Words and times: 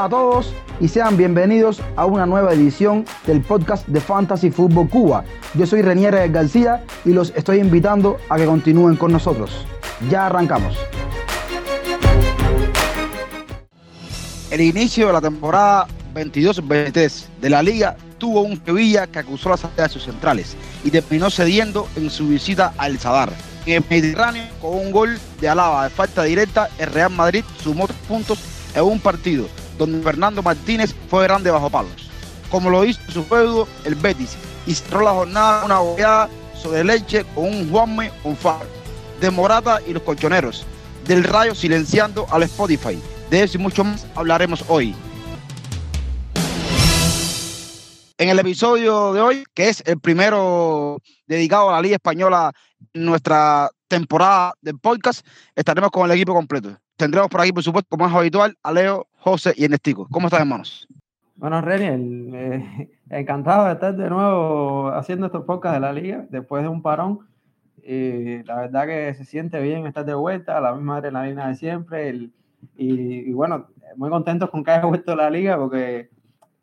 Hola 0.00 0.06
a 0.06 0.08
todos 0.08 0.54
y 0.80 0.88
sean 0.88 1.18
bienvenidos 1.18 1.82
a 1.94 2.06
una 2.06 2.24
nueva 2.24 2.54
edición 2.54 3.04
del 3.26 3.42
podcast 3.42 3.86
de 3.86 4.00
Fantasy 4.00 4.50
Fútbol 4.50 4.88
Cuba. 4.88 5.24
Yo 5.52 5.66
soy 5.66 5.82
Renier 5.82 6.32
García 6.32 6.82
y 7.04 7.10
los 7.10 7.34
estoy 7.36 7.58
invitando 7.58 8.16
a 8.30 8.38
que 8.38 8.46
continúen 8.46 8.96
con 8.96 9.12
nosotros. 9.12 9.66
Ya 10.08 10.24
arrancamos. 10.24 10.74
El 14.50 14.62
inicio 14.62 15.08
de 15.08 15.12
la 15.12 15.20
temporada 15.20 15.86
22-23 16.14 17.26
de 17.38 17.50
la 17.50 17.62
liga 17.62 17.94
tuvo 18.16 18.40
un 18.40 18.58
Sevilla 18.64 19.06
que 19.06 19.18
acusó 19.18 19.50
la 19.50 19.58
salida 19.58 19.82
de 19.82 19.88
sus 19.90 20.04
centrales 20.04 20.56
y 20.82 20.90
terminó 20.90 21.28
cediendo 21.28 21.86
en 21.96 22.08
su 22.08 22.26
visita 22.26 22.72
al 22.78 22.98
Sadar. 22.98 23.34
En 23.66 23.74
el 23.74 23.84
Mediterráneo, 23.86 24.44
con 24.62 24.78
un 24.78 24.92
gol 24.92 25.18
de 25.42 25.48
Alaba 25.50 25.84
de 25.84 25.90
falta 25.90 26.22
directa, 26.22 26.70
el 26.78 26.86
Real 26.86 27.10
Madrid 27.10 27.44
sumó 27.62 27.86
tres 27.86 27.98
puntos 28.08 28.38
en 28.74 28.82
un 28.82 28.98
partido 28.98 29.46
donde 29.80 30.02
Fernando 30.02 30.42
Martínez 30.42 30.94
fue 31.08 31.22
grande 31.24 31.50
bajo 31.50 31.70
palos. 31.70 32.10
Como 32.50 32.68
lo 32.68 32.84
hizo 32.84 33.00
su 33.10 33.24
feudo 33.24 33.66
el 33.84 33.94
Betis 33.94 34.36
y 34.66 34.74
cerró 34.74 35.00
la 35.00 35.12
jornada 35.12 35.64
una 35.64 35.78
goleada 35.78 36.28
sobre 36.54 36.84
Leche 36.84 37.24
con 37.34 37.44
un 37.44 37.70
Juanme 37.70 38.10
fire. 38.38 38.68
De 39.20 39.30
Morata 39.30 39.80
y 39.86 39.94
los 39.94 40.02
colchoneros. 40.02 40.66
Del 41.06 41.24
Rayo 41.24 41.54
silenciando 41.54 42.26
al 42.30 42.42
Spotify. 42.42 43.00
De 43.30 43.42
eso 43.42 43.56
y 43.56 43.60
mucho 43.62 43.82
más 43.82 44.06
hablaremos 44.14 44.62
hoy. 44.68 44.94
En 48.18 48.28
el 48.28 48.38
episodio 48.38 49.14
de 49.14 49.20
hoy, 49.22 49.44
que 49.54 49.70
es 49.70 49.82
el 49.86 49.98
primero 49.98 50.98
dedicado 51.26 51.70
a 51.70 51.72
la 51.72 51.80
Liga 51.80 51.94
Española, 51.94 52.52
nuestra 52.92 53.70
temporada 53.88 54.52
del 54.60 54.78
podcast, 54.78 55.26
estaremos 55.56 55.90
con 55.90 56.04
el 56.04 56.14
equipo 56.14 56.34
completo. 56.34 56.76
Tendremos 56.96 57.30
por 57.30 57.40
aquí, 57.40 57.50
por 57.50 57.62
supuesto, 57.62 57.88
como 57.88 58.06
es 58.06 58.14
habitual, 58.14 58.54
a 58.62 58.72
Leo, 58.72 59.08
José 59.20 59.52
y 59.56 59.64
Ernestico. 59.64 60.08
¿Cómo 60.10 60.26
están, 60.26 60.42
hermanos? 60.42 60.88
Bueno, 61.36 61.60
Reniel, 61.60 62.30
eh, 62.34 62.90
encantado 63.10 63.66
de 63.66 63.72
estar 63.72 63.96
de 63.96 64.10
nuevo 64.10 64.88
haciendo 64.88 65.26
estos 65.26 65.44
podcasts 65.44 65.76
de 65.76 65.80
la 65.80 65.92
Liga 65.92 66.26
después 66.30 66.62
de 66.62 66.68
un 66.68 66.82
parón. 66.82 67.20
Y 67.82 68.42
la 68.42 68.56
verdad 68.56 68.86
que 68.86 69.14
se 69.14 69.24
siente 69.24 69.60
bien 69.60 69.86
estar 69.86 70.04
de 70.04 70.14
vuelta, 70.14 70.60
la 70.60 70.74
misma 70.74 70.96
adrenalina 70.96 71.48
de 71.48 71.54
siempre. 71.54 72.10
y, 72.12 72.30
y, 72.76 73.32
bueno, 73.32 73.68
muy 73.96 74.10
contentos 74.10 74.50
con 74.50 74.64
que 74.64 74.70
haya 74.70 74.84
vuelto 74.84 75.16
la 75.16 75.30
Liga 75.30 75.56
porque 75.56 76.10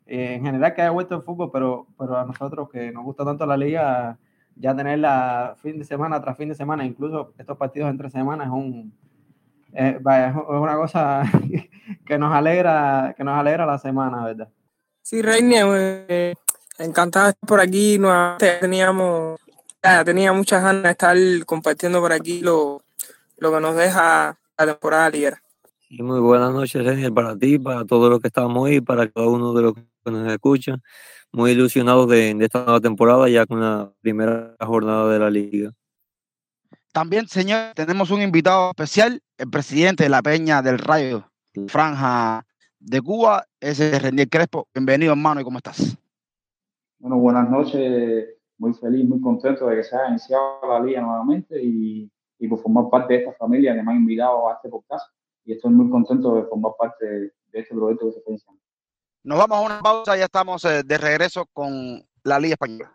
eh, 0.08 0.36
en 0.36 0.44
general 0.44 0.74
que 0.74 0.80
haya 0.80 0.90
vuelto 0.90 1.16
el 1.16 1.22
fútbol, 1.22 1.50
pero, 1.52 1.86
pero 1.98 2.16
a 2.16 2.24
nosotros 2.24 2.70
que 2.70 2.90
nos 2.90 3.04
gusta 3.04 3.26
tanto 3.26 3.44
la 3.44 3.58
liga, 3.58 4.18
ya 4.56 4.74
tenerla 4.74 5.54
fin 5.60 5.78
de 5.78 5.84
semana 5.84 6.18
tras 6.22 6.36
fin 6.36 6.48
de 6.48 6.54
semana, 6.54 6.86
incluso 6.86 7.34
estos 7.36 7.58
partidos 7.58 7.90
entre 7.90 8.08
semanas, 8.08 8.46
es 8.46 8.52
un 8.52 8.94
eh, 9.72 9.98
es 9.98 10.34
una 10.48 10.76
cosa 10.76 11.22
que 12.06 12.18
nos 12.18 12.32
alegra, 12.32 13.14
que 13.16 13.24
nos 13.24 13.38
alegra 13.38 13.66
la 13.66 13.78
semana, 13.78 14.24
¿verdad? 14.24 14.48
Sí, 15.02 15.22
Reina, 15.22 15.62
eh, 15.66 16.34
encantada 16.78 17.26
de 17.26 17.30
estar 17.30 17.48
por 17.48 17.60
aquí. 17.60 17.98
Nuevamente 17.98 18.58
teníamos, 18.60 19.40
ya 19.82 20.04
tenía 20.04 20.32
muchas 20.32 20.62
ganas 20.62 20.82
de 20.82 20.90
estar 20.90 21.16
compartiendo 21.46 22.00
por 22.00 22.12
aquí 22.12 22.40
lo, 22.40 22.82
lo 23.38 23.52
que 23.52 23.60
nos 23.60 23.76
deja 23.76 24.38
la 24.58 24.66
temporada 24.66 25.10
ligera. 25.10 25.42
muy 25.90 26.20
buenas 26.20 26.52
noches, 26.52 26.84
Reina, 26.84 27.10
para 27.10 27.36
ti, 27.36 27.58
para 27.58 27.84
todos 27.84 28.10
los 28.10 28.20
que 28.20 28.28
estamos 28.28 28.68
ahí, 28.68 28.80
para 28.80 29.08
cada 29.08 29.28
uno 29.28 29.52
de 29.54 29.62
los 29.62 29.74
que 29.74 30.10
nos 30.10 30.30
escucha. 30.30 30.76
Muy 31.32 31.52
ilusionado 31.52 32.06
de, 32.06 32.36
esta 32.40 32.64
nueva 32.64 32.80
temporada, 32.80 33.28
ya 33.28 33.46
con 33.46 33.60
la 33.60 33.92
primera 34.00 34.56
jornada 34.60 35.10
de 35.12 35.18
la 35.18 35.30
liga. 35.30 35.72
También, 36.98 37.28
señor, 37.28 37.74
tenemos 37.76 38.10
un 38.10 38.22
invitado 38.22 38.70
especial, 38.70 39.22
el 39.36 39.48
presidente 39.48 40.02
de 40.02 40.08
la 40.08 40.20
Peña 40.20 40.62
del 40.62 40.80
Rayo, 40.80 41.30
Franja 41.68 42.44
de 42.80 43.00
Cuba, 43.00 43.44
ese 43.60 43.94
es 43.94 44.02
René 44.02 44.26
Crespo. 44.26 44.66
Bienvenido, 44.74 45.12
hermano, 45.12 45.40
¿y 45.40 45.44
cómo 45.44 45.58
estás? 45.58 45.96
Bueno, 46.98 47.18
buenas 47.18 47.48
noches. 47.48 48.30
Muy 48.58 48.74
feliz, 48.74 49.08
muy 49.08 49.20
contento 49.20 49.68
de 49.68 49.76
que 49.76 49.84
se 49.84 49.94
haya 49.94 50.08
iniciado 50.08 50.58
la 50.68 50.80
liga 50.80 51.00
nuevamente 51.00 51.62
y, 51.62 52.10
y 52.40 52.48
por 52.48 52.60
formar 52.60 52.90
parte 52.90 53.14
de 53.14 53.20
esta 53.20 53.32
familia 53.34 53.76
que 53.76 53.82
me 53.84 53.92
ha 53.92 53.94
invitado 53.94 54.50
a 54.50 54.54
este 54.54 54.68
podcast. 54.68 55.08
Y 55.44 55.52
estoy 55.52 55.70
muy 55.70 55.88
contento 55.90 56.34
de 56.34 56.48
formar 56.48 56.72
parte 56.76 57.06
de, 57.06 57.32
este 57.52 57.76
proyecto 57.76 58.06
que 58.06 58.12
se 58.14 58.18
está 58.18 58.30
iniciando. 58.32 58.60
Nos 59.22 59.38
vamos 59.38 59.56
a 59.56 59.60
una 59.60 59.80
pausa, 59.80 60.16
ya 60.16 60.24
estamos 60.24 60.64
eh, 60.64 60.82
de 60.82 60.98
regreso 60.98 61.46
con 61.52 62.04
la 62.24 62.40
Liga 62.40 62.54
Española. 62.54 62.92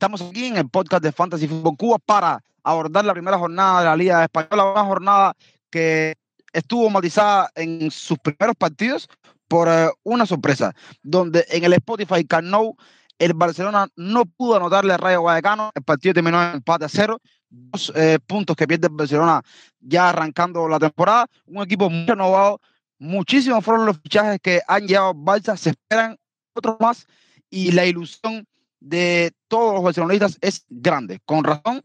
Estamos 0.00 0.22
aquí 0.22 0.46
en 0.46 0.56
el 0.56 0.66
podcast 0.66 1.02
de 1.02 1.12
Fantasy 1.12 1.46
Football 1.46 1.76
Cuba 1.76 1.98
para 1.98 2.42
abordar 2.64 3.04
la 3.04 3.12
primera 3.12 3.36
jornada 3.36 3.80
de 3.80 3.84
la 3.84 3.96
Liga 3.96 4.24
Española, 4.24 4.72
una 4.72 4.84
jornada 4.84 5.36
que 5.68 6.16
estuvo 6.54 6.88
matizada 6.88 7.50
en 7.54 7.90
sus 7.90 8.18
primeros 8.18 8.56
partidos 8.56 9.10
por 9.46 9.68
eh, 9.68 9.90
una 10.02 10.24
sorpresa, 10.24 10.72
donde 11.02 11.44
en 11.50 11.64
el 11.64 11.74
Spotify 11.74 12.24
Carnou 12.24 12.78
el 13.18 13.34
Barcelona 13.34 13.88
no 13.94 14.24
pudo 14.24 14.56
anotarle 14.56 14.94
a 14.94 14.96
Rayo 14.96 15.22
Vallecano. 15.22 15.70
El 15.74 15.82
partido 15.82 16.14
terminó 16.14 16.42
en 16.42 16.54
empate 16.54 16.86
a 16.86 16.88
cero. 16.88 17.20
Dos 17.50 17.92
eh, 17.94 18.18
puntos 18.26 18.56
que 18.56 18.66
pierde 18.66 18.86
el 18.86 18.94
Barcelona 18.94 19.42
ya 19.80 20.08
arrancando 20.08 20.66
la 20.66 20.78
temporada. 20.78 21.26
Un 21.44 21.62
equipo 21.62 21.90
muy 21.90 22.06
renovado. 22.06 22.58
Muchísimos 22.98 23.62
fueron 23.62 23.84
los 23.84 23.98
fichajes 23.98 24.40
que 24.42 24.62
han 24.66 24.86
llevado 24.86 25.12
Barça. 25.12 25.58
Se 25.58 25.68
esperan 25.68 26.16
otros 26.54 26.76
más. 26.80 27.06
Y 27.50 27.72
la 27.72 27.84
ilusión 27.84 28.46
de 28.80 29.34
todos 29.50 29.74
los 29.74 29.82
barcelonistas 29.82 30.38
es 30.40 30.64
grande. 30.70 31.20
Con 31.26 31.44
razón, 31.44 31.82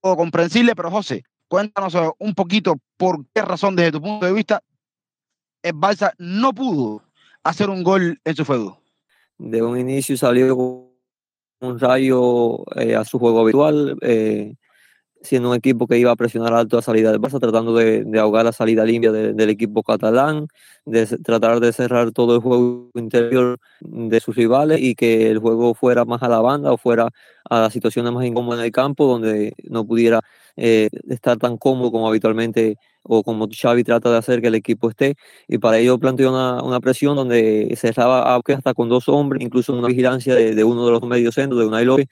todo 0.00 0.16
comprensible. 0.16 0.76
Pero 0.76 0.90
José, 0.90 1.24
cuéntanos 1.48 1.96
un 2.18 2.34
poquito 2.34 2.76
por 2.96 3.24
qué 3.34 3.42
razón, 3.42 3.74
desde 3.74 3.92
tu 3.92 4.02
punto 4.02 4.26
de 4.26 4.32
vista, 4.32 4.62
el 5.62 5.74
Barça 5.74 6.12
no 6.18 6.52
pudo 6.52 7.02
hacer 7.42 7.70
un 7.70 7.82
gol 7.82 8.20
en 8.24 8.36
su 8.36 8.44
feudo 8.44 8.80
de 9.38 9.62
un 9.62 9.78
inicio 9.78 10.16
salió 10.16 10.56
un 11.60 11.78
rayo 11.78 12.64
eh, 12.78 12.94
a 12.94 13.04
su 13.04 13.18
juego 13.18 13.40
habitual, 13.40 13.96
eh, 14.02 14.54
siendo 15.26 15.50
un 15.50 15.56
equipo 15.56 15.86
que 15.86 15.98
iba 15.98 16.10
a 16.10 16.16
presionar 16.16 16.54
alto 16.54 16.78
a 16.78 16.82
salida 16.82 17.10
del 17.10 17.20
Barça, 17.20 17.38
tratando 17.40 17.74
de, 17.74 18.06
ahogar 18.18 18.44
la 18.44 18.52
salida 18.52 18.84
limpia 18.84 19.12
del 19.12 19.50
equipo 19.50 19.82
catalán, 19.82 20.48
de 20.84 21.06
tratar 21.06 21.60
de 21.60 21.72
cerrar 21.72 22.12
todo 22.12 22.36
el 22.36 22.40
juego 22.40 22.90
interior 22.94 23.58
de 23.80 24.20
sus 24.20 24.34
rivales 24.36 24.80
y 24.80 24.94
que 24.94 25.30
el 25.30 25.38
juego 25.38 25.74
fuera 25.74 26.04
más 26.04 26.22
a 26.22 26.28
la 26.28 26.40
banda 26.40 26.72
o 26.72 26.78
fuera 26.78 27.08
a 27.48 27.60
las 27.60 27.72
situaciones 27.72 28.12
más 28.12 28.24
incómodas 28.24 28.60
en 28.60 28.66
el 28.66 28.72
campo, 28.72 29.06
donde 29.06 29.54
no 29.64 29.84
pudiera 29.86 30.20
eh, 30.56 30.88
estar 31.08 31.36
tan 31.38 31.58
cómodo 31.58 31.92
como 31.92 32.08
habitualmente 32.08 32.78
o 33.02 33.22
como 33.22 33.48
Xavi 33.48 33.84
trata 33.84 34.10
de 34.10 34.18
hacer 34.18 34.40
que 34.40 34.48
el 34.48 34.54
equipo 34.54 34.90
esté. 34.90 35.16
Y 35.48 35.58
para 35.58 35.78
ello 35.78 35.98
planteó 35.98 36.30
una, 36.30 36.62
una 36.62 36.80
presión 36.80 37.16
donde 37.16 37.72
cerraba 37.76 38.36
hasta 38.36 38.74
con 38.74 38.88
dos 38.88 39.08
hombres, 39.08 39.42
incluso 39.42 39.72
una 39.72 39.88
vigilancia 39.88 40.34
de, 40.34 40.64
uno 40.64 40.86
de 40.86 40.92
los 40.92 41.02
medios 41.02 41.34
centros, 41.34 41.60
de 41.60 41.66
Unai 41.66 41.84
López, 41.84 42.08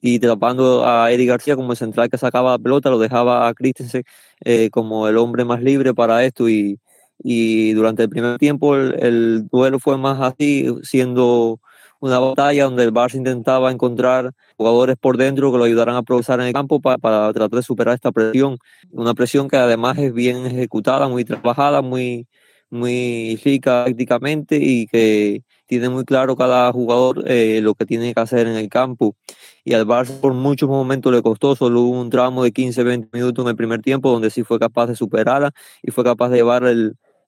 y 0.00 0.18
tapando 0.18 0.86
a 0.86 1.10
Eddie 1.12 1.26
García 1.26 1.56
como 1.56 1.72
el 1.72 1.78
central 1.78 2.08
que 2.10 2.18
sacaba 2.18 2.52
la 2.52 2.58
pelota, 2.58 2.90
lo 2.90 2.98
dejaba 2.98 3.48
a 3.48 3.54
Christensen 3.54 4.04
eh, 4.44 4.70
como 4.70 5.08
el 5.08 5.16
hombre 5.16 5.44
más 5.44 5.62
libre 5.62 5.94
para 5.94 6.24
esto. 6.24 6.48
Y, 6.48 6.80
y 7.18 7.72
durante 7.72 8.02
el 8.04 8.08
primer 8.08 8.38
tiempo 8.38 8.76
el, 8.76 8.94
el 9.02 9.48
duelo 9.48 9.78
fue 9.78 9.98
más 9.98 10.20
así, 10.20 10.66
siendo 10.82 11.60
una 12.00 12.18
batalla 12.18 12.64
donde 12.64 12.84
el 12.84 12.92
Barça 12.92 13.14
intentaba 13.14 13.70
encontrar 13.70 14.32
jugadores 14.56 14.96
por 14.96 15.16
dentro 15.16 15.50
que 15.52 15.58
lo 15.58 15.64
ayudaran 15.64 15.96
a 15.96 16.02
progresar 16.02 16.40
en 16.40 16.46
el 16.46 16.52
campo 16.52 16.80
para, 16.80 16.98
para, 16.98 17.32
tratar 17.32 17.58
de 17.58 17.62
superar 17.62 17.94
esta 17.94 18.12
presión. 18.12 18.58
Una 18.90 19.14
presión 19.14 19.48
que 19.48 19.56
además 19.56 19.98
es 19.98 20.12
bien 20.12 20.46
ejecutada, 20.46 21.08
muy 21.08 21.24
trabajada, 21.24 21.82
muy, 21.82 22.26
muy 22.70 23.40
rica 23.44 23.84
prácticamente 23.84 24.56
y 24.60 24.86
que 24.86 25.42
tiene 25.66 25.88
muy 25.88 26.04
claro 26.04 26.36
cada 26.36 26.72
jugador 26.72 27.24
eh, 27.26 27.60
lo 27.62 27.74
que 27.74 27.86
tiene 27.86 28.14
que 28.14 28.20
hacer 28.20 28.46
en 28.46 28.56
el 28.56 28.68
campo. 28.68 29.16
Y 29.64 29.74
al 29.74 29.86
Barça 29.86 30.18
por 30.20 30.32
muchos 30.34 30.68
momentos 30.68 31.12
le 31.12 31.22
costó, 31.22 31.56
solo 31.56 31.82
un 31.82 32.10
tramo 32.10 32.44
de 32.44 32.52
15-20 32.52 33.08
minutos 33.12 33.44
en 33.44 33.50
el 33.50 33.56
primer 33.56 33.82
tiempo 33.82 34.10
donde 34.10 34.30
sí 34.30 34.44
fue 34.44 34.58
capaz 34.58 34.86
de 34.86 34.96
superarla 34.96 35.52
y 35.82 35.90
fue 35.90 36.04
capaz 36.04 36.28
de 36.30 36.36
llevar 36.36 36.64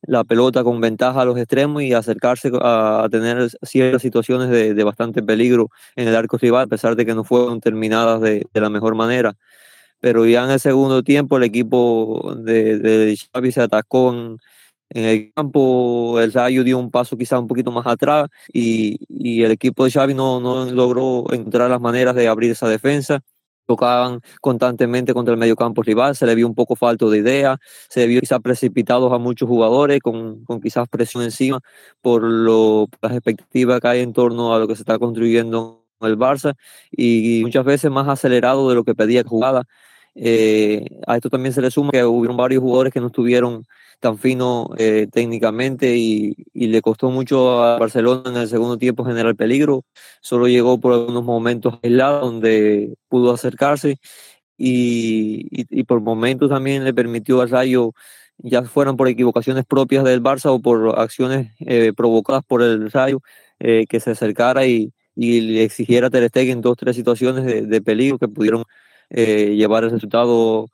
la 0.02 0.24
pelota 0.24 0.62
con 0.62 0.80
ventaja 0.80 1.22
a 1.22 1.24
los 1.24 1.36
extremos 1.36 1.82
y 1.82 1.92
acercarse 1.92 2.50
a, 2.60 3.08
tener 3.10 3.48
ciertas 3.62 4.02
situaciones 4.02 4.48
de, 4.50 4.84
bastante 4.84 5.22
peligro 5.22 5.70
en 5.96 6.08
el 6.08 6.16
arco 6.16 6.38
rival, 6.38 6.64
a 6.64 6.66
pesar 6.68 6.94
de 6.96 7.04
que 7.04 7.14
no 7.14 7.24
fueron 7.24 7.60
terminadas 7.60 8.20
de, 8.20 8.46
la 8.54 8.70
mejor 8.70 8.94
manera. 8.94 9.34
Pero 10.00 10.26
ya 10.26 10.44
en 10.44 10.52
el 10.52 10.60
segundo 10.60 11.02
tiempo 11.02 11.38
el 11.38 11.42
equipo 11.42 12.34
de, 12.38 12.78
de 12.78 13.16
Xavi 13.16 13.50
se 13.50 13.62
atacó 13.62 14.12
en, 14.12 14.38
el 14.90 15.32
campo, 15.34 16.20
el 16.20 16.32
Rayo 16.32 16.64
dio 16.64 16.78
un 16.78 16.90
paso 16.90 17.16
quizá 17.16 17.38
un 17.38 17.46
poquito 17.46 17.70
más 17.70 17.86
atrás 17.86 18.28
y, 18.52 18.98
y 19.08 19.42
el 19.42 19.50
equipo 19.52 19.84
de 19.84 19.90
Xavi 19.90 20.14
no, 20.14 20.40
no 20.40 20.64
logró 20.66 21.24
encontrar 21.32 21.70
las 21.70 21.80
maneras 21.80 22.14
de 22.14 22.28
abrir 22.28 22.52
esa 22.52 22.68
defensa 22.68 23.20
tocaban 23.66 24.20
constantemente 24.40 25.12
contra 25.12 25.34
el 25.34 25.38
mediocampo 25.38 25.82
rival, 25.82 26.16
se 26.16 26.24
le 26.24 26.34
vio 26.34 26.46
un 26.46 26.54
poco 26.54 26.74
falto 26.74 27.10
de 27.10 27.18
idea, 27.18 27.58
se 27.90 28.06
vio 28.06 28.20
quizás 28.20 28.40
precipitados 28.40 29.12
a 29.12 29.18
muchos 29.18 29.46
jugadores 29.46 30.00
con, 30.00 30.42
con 30.44 30.60
quizás 30.62 30.88
presión 30.88 31.22
encima 31.22 31.60
por 32.00 32.22
lo, 32.22 32.88
las 33.02 33.12
expectativas 33.12 33.80
que 33.80 33.88
hay 33.88 34.00
en 34.00 34.14
torno 34.14 34.54
a 34.54 34.58
lo 34.58 34.66
que 34.66 34.74
se 34.74 34.82
está 34.82 34.98
construyendo 34.98 35.84
el 36.00 36.16
Barça 36.16 36.54
y 36.90 37.40
muchas 37.44 37.64
veces 37.64 37.90
más 37.90 38.08
acelerado 38.08 38.68
de 38.70 38.74
lo 38.74 38.84
que 38.84 38.94
pedía 38.94 39.22
jugada. 39.24 39.64
Eh, 40.20 40.84
a 41.06 41.16
esto 41.16 41.30
también 41.30 41.52
se 41.52 41.62
le 41.62 41.70
suma 41.70 41.92
que 41.92 42.04
hubieron 42.04 42.36
varios 42.36 42.60
jugadores 42.60 42.92
que 42.92 43.00
no 43.00 43.06
estuvieron 43.06 43.64
tan 44.00 44.18
finos 44.18 44.68
eh, 44.78 45.06
técnicamente 45.12 45.96
y, 45.96 46.36
le 46.54 46.82
costó 46.82 47.10
mucho 47.10 47.62
a 47.62 47.78
Barcelona 47.78 48.30
en 48.30 48.36
el 48.36 48.48
segundo 48.48 48.78
tiempo 48.78 49.04
generar 49.04 49.36
peligro. 49.36 49.84
Solo 50.20 50.48
llegó 50.48 50.78
por 50.80 50.92
algunos 50.92 51.24
momentos 51.24 51.78
aislados 51.82 52.22
donde 52.22 52.94
pudo 53.08 53.32
acercarse 53.32 53.98
y, 54.56 55.46
y, 55.50 55.84
por 55.84 56.00
momentos 56.00 56.50
también 56.50 56.84
le 56.84 56.94
permitió 56.94 57.40
al 57.40 57.50
Rayo, 57.50 57.92
ya 58.38 58.62
fueran 58.64 58.96
por 58.96 59.08
equivocaciones 59.08 59.64
propias 59.66 60.04
del 60.04 60.22
Barça 60.22 60.46
o 60.50 60.60
por 60.60 60.98
acciones 60.98 61.52
eh, 61.60 61.92
provocadas 61.96 62.42
por 62.46 62.62
el 62.62 62.90
Rayo, 62.90 63.20
que 63.58 64.00
se 64.00 64.12
acercara 64.12 64.66
y, 64.66 64.92
y 65.18 65.40
le 65.40 65.64
exigiera 65.64 66.06
a 66.06 66.10
Ter 66.10 66.28
Stegen 66.28 66.60
dos 66.60 66.76
tres 66.76 66.94
situaciones 66.94 67.44
de, 67.44 67.82
peligro 67.82 68.18
que 68.18 68.28
pudieron 68.28 68.62
eh, 69.10 69.54
llevar 69.56 69.84
el 69.84 69.90
resultado 69.90 70.70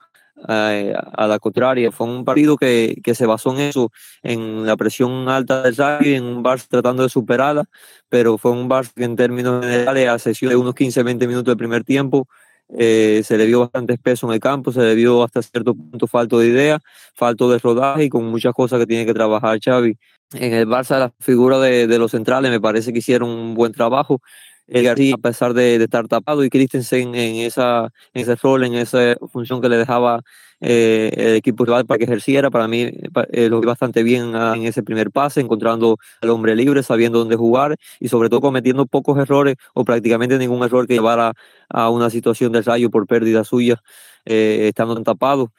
eh, 0.48 0.94
a, 1.12 1.26
la 1.26 1.38
contraria. 1.38 1.90
Fue 1.92 2.06
un 2.06 2.24
partido 2.24 2.56
que, 2.56 3.00
que, 3.02 3.14
se 3.14 3.26
basó 3.26 3.52
en 3.54 3.60
eso, 3.60 3.92
en 4.22 4.66
la 4.66 4.76
presión 4.76 5.28
alta 5.28 5.62
del 5.62 5.74
Zaghi, 5.74 6.14
en 6.14 6.24
un 6.24 6.44
Barça 6.44 6.66
tratando 6.68 7.02
de 7.02 7.08
superarla, 7.08 7.64
pero 8.08 8.36
fue 8.36 8.50
un 8.50 8.68
Barça 8.68 8.92
que 8.94 9.04
en 9.04 9.16
términos 9.16 9.64
generales 9.64 10.08
a 10.08 10.18
sesión 10.18 10.50
de 10.50 10.56
unos 10.56 10.74
15-20 10.74 11.26
minutos 11.26 11.44
del 11.44 11.56
primer 11.56 11.84
tiempo 11.84 12.28
eh, 12.76 13.22
se 13.24 13.38
le 13.38 13.46
vio 13.46 13.60
bastante 13.60 13.96
peso 13.98 14.26
en 14.26 14.34
el 14.34 14.40
campo, 14.40 14.72
se 14.72 14.80
le 14.80 14.94
vio 14.94 15.22
hasta 15.22 15.40
cierto 15.42 15.74
punto 15.74 16.06
falto 16.06 16.38
de 16.38 16.48
idea, 16.48 16.80
falto 17.14 17.50
de 17.50 17.58
rodaje 17.58 18.04
y 18.04 18.08
con 18.08 18.24
muchas 18.24 18.52
cosas 18.54 18.80
que 18.80 18.86
tiene 18.86 19.06
que 19.06 19.14
trabajar 19.14 19.58
Xavi 19.62 19.96
en 20.32 20.52
el 20.52 20.66
Barça, 20.66 20.98
la 20.98 21.12
figura 21.20 21.58
de 21.60 21.98
los 21.98 22.10
centrales 22.10 22.50
me 22.50 22.60
parece 22.60 22.92
que 22.92 22.98
hicieron 22.98 23.30
un 23.30 23.54
buen 23.54 23.72
trabajo. 23.72 24.20
El 24.66 24.84
García, 24.84 25.14
a 25.14 25.18
pesar 25.18 25.54
de, 25.54 25.76
estar 25.76 26.08
tapado, 26.08 26.44
y 26.44 26.50
Christensen 26.50 27.14
en, 27.14 27.36
esa, 27.36 27.92
en 28.14 28.22
ese 28.22 28.36
rol, 28.36 28.64
en 28.64 28.74
esa 28.74 29.16
función 29.30 29.60
que 29.60 29.68
le 29.68 29.76
dejaba 29.76 30.22
eh, 30.60 31.10
el 31.16 31.34
equipo 31.36 31.64
rival 31.64 31.84
para 31.84 31.98
que 31.98 32.04
ejerciera, 32.04 32.50
para 32.50 32.66
mí 32.68 32.90
eh, 33.32 33.48
lo 33.50 33.60
vi 33.60 33.66
bastante 33.66 34.02
bien 34.02 34.34
en 34.34 34.64
ese 34.64 34.82
primer 34.82 35.10
pase, 35.10 35.40
encontrando 35.40 35.98
al 36.22 36.30
hombre 36.30 36.56
libre, 36.56 36.82
sabiendo 36.82 37.18
dónde 37.18 37.36
jugar 37.36 37.76
y 38.00 38.08
sobre 38.08 38.30
todo 38.30 38.40
cometiendo 38.40 38.86
pocos 38.86 39.18
errores 39.18 39.56
o 39.74 39.84
prácticamente 39.84 40.38
ningún 40.38 40.62
error 40.64 40.86
que 40.86 40.94
llevara 40.94 41.32
a 41.68 41.90
una 41.90 42.08
situación 42.08 42.52
de 42.52 42.62
rayo 42.62 42.90
por 42.90 43.06
pérdida 43.06 43.44
suya, 43.44 43.82
eh, 44.24 44.68
estando 44.68 44.94
tapado. 45.02 45.52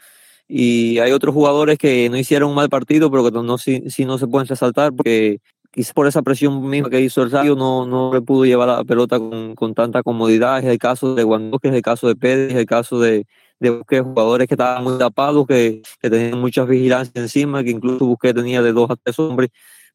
Y 0.47 0.99
hay 0.99 1.11
otros 1.11 1.33
jugadores 1.33 1.77
que 1.77 2.09
no 2.09 2.17
hicieron 2.17 2.49
un 2.49 2.55
mal 2.55 2.69
partido, 2.69 3.09
pero 3.09 3.23
que 3.25 3.31
no, 3.31 3.57
sí, 3.57 3.83
no 4.05 4.17
se 4.17 4.27
pueden 4.27 4.47
resaltar 4.47 4.93
porque 4.93 5.39
quizás 5.75 5.93
por 5.93 6.07
esa 6.07 6.21
presión 6.21 6.67
misma 6.67 6.89
que 6.89 7.01
hizo 7.01 7.21
el 7.21 7.29
Rayo 7.29 7.55
no, 7.55 7.85
no 7.85 8.13
le 8.13 8.21
pudo 8.21 8.45
llevar 8.45 8.69
la 8.69 8.83
pelota 8.85 9.19
con, 9.19 9.55
con 9.55 9.75
tanta 9.75 10.01
comodidad. 10.03 10.59
Es 10.59 10.65
el 10.65 10.77
caso 10.77 11.13
de 11.13 11.23
Guandosque, 11.23 11.67
es 11.67 11.73
el 11.73 11.81
caso 11.81 12.07
de 12.07 12.15
Pérez, 12.15 12.51
es 12.51 12.57
el 12.57 12.65
caso 12.65 12.97
de, 12.99 13.27
de 13.59 13.83
jugadores 14.01 14.47
que 14.47 14.53
estaban 14.53 14.85
muy 14.85 14.97
tapados, 14.97 15.45
que, 15.45 15.81
que 16.01 16.09
tenían 16.09 16.39
muchas 16.39 16.65
vigilancias 16.67 17.15
encima, 17.15 17.61
que 17.61 17.71
incluso 17.71 18.05
Busqué 18.05 18.33
tenía 18.33 18.61
de 18.61 18.71
dos 18.71 18.89
a 18.89 18.95
tres 18.95 19.19
hombres 19.19 19.49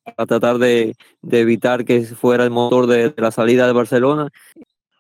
para 0.04 0.26
tratar 0.26 0.58
de, 0.58 0.94
de 1.22 1.40
evitar 1.40 1.86
que 1.86 2.02
fuera 2.02 2.44
el 2.44 2.50
motor 2.50 2.86
de, 2.86 3.14
la 3.16 3.30
salida 3.30 3.66
de 3.66 3.72
Barcelona. 3.72 4.28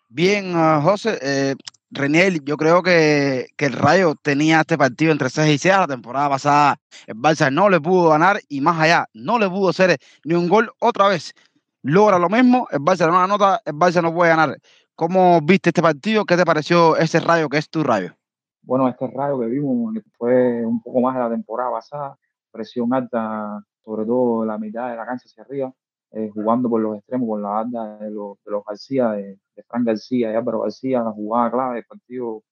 Bien, 0.08 0.56
uh, 0.56 0.80
José, 0.80 1.18
eh, 1.20 1.54
René, 1.92 2.38
yo 2.44 2.56
creo 2.56 2.82
que, 2.82 3.48
el 3.58 3.72
Rayo 3.72 4.14
tenía 4.14 4.60
este 4.60 4.78
partido 4.78 5.10
entre 5.10 5.28
6 5.28 5.54
y 5.54 5.58
6 5.58 5.74
la 5.76 5.86
temporada 5.88 6.28
pasada. 6.28 6.76
El 7.06 7.16
Barça 7.16 7.52
no 7.52 7.68
le 7.68 7.80
pudo 7.80 8.10
ganar 8.10 8.40
y 8.48 8.60
más 8.60 8.78
allá, 8.80 9.08
no 9.12 9.38
le 9.38 9.48
pudo 9.48 9.70
hacer 9.70 9.98
ni 10.24 10.34
un 10.34 10.48
gol 10.48 10.70
otra 10.80 11.08
vez. 11.08 11.34
Logra 11.82 12.18
lo 12.18 12.28
mismo, 12.28 12.68
el 12.70 12.78
Barça 12.78 13.08
no 13.08 13.18
anota, 13.18 13.60
el 13.64 13.74
Barça 13.74 14.00
no 14.02 14.14
puede 14.14 14.30
ganar. 14.30 14.56
¿Cómo 14.94 15.40
viste 15.40 15.70
este 15.70 15.82
partido? 15.82 16.24
¿Qué 16.24 16.36
te 16.36 16.44
pareció 16.44 16.96
ese 16.96 17.18
Rayo 17.18 17.48
que 17.48 17.58
es 17.58 17.68
tu 17.68 17.82
Rayo? 17.82 18.14
Bueno, 18.62 18.86
este 18.88 19.08
Rayo 19.08 19.40
que 19.40 19.46
vimos 19.46 19.94
fue 20.16 20.64
un 20.64 20.80
poco 20.82 21.00
más 21.00 21.14
de 21.14 21.20
la 21.22 21.30
temporada 21.30 21.72
pasada, 21.72 22.16
presión 22.52 22.94
alta, 22.94 23.64
sobre 23.84 24.04
todo 24.04 24.44
la 24.44 24.58
mitad 24.58 24.90
de 24.90 24.96
la 24.96 25.06
cancha 25.06 25.24
hacia 25.26 25.42
arriba. 25.42 25.72
Eh, 26.12 26.28
jugando 26.34 26.68
por 26.68 26.80
los 26.80 26.98
extremos, 26.98 27.28
por 27.28 27.40
la 27.40 27.50
banda 27.50 27.98
de 27.98 28.10
los, 28.10 28.36
de 28.44 28.50
los 28.50 28.64
García, 28.64 29.10
de, 29.12 29.38
de 29.54 29.64
García 29.84 30.32
y 30.32 30.34
Álvaro 30.34 30.62
García, 30.62 31.02
la 31.02 31.12
jugada 31.12 31.50
clave 31.52 31.74
del 31.76 31.84
partido, 31.84 32.42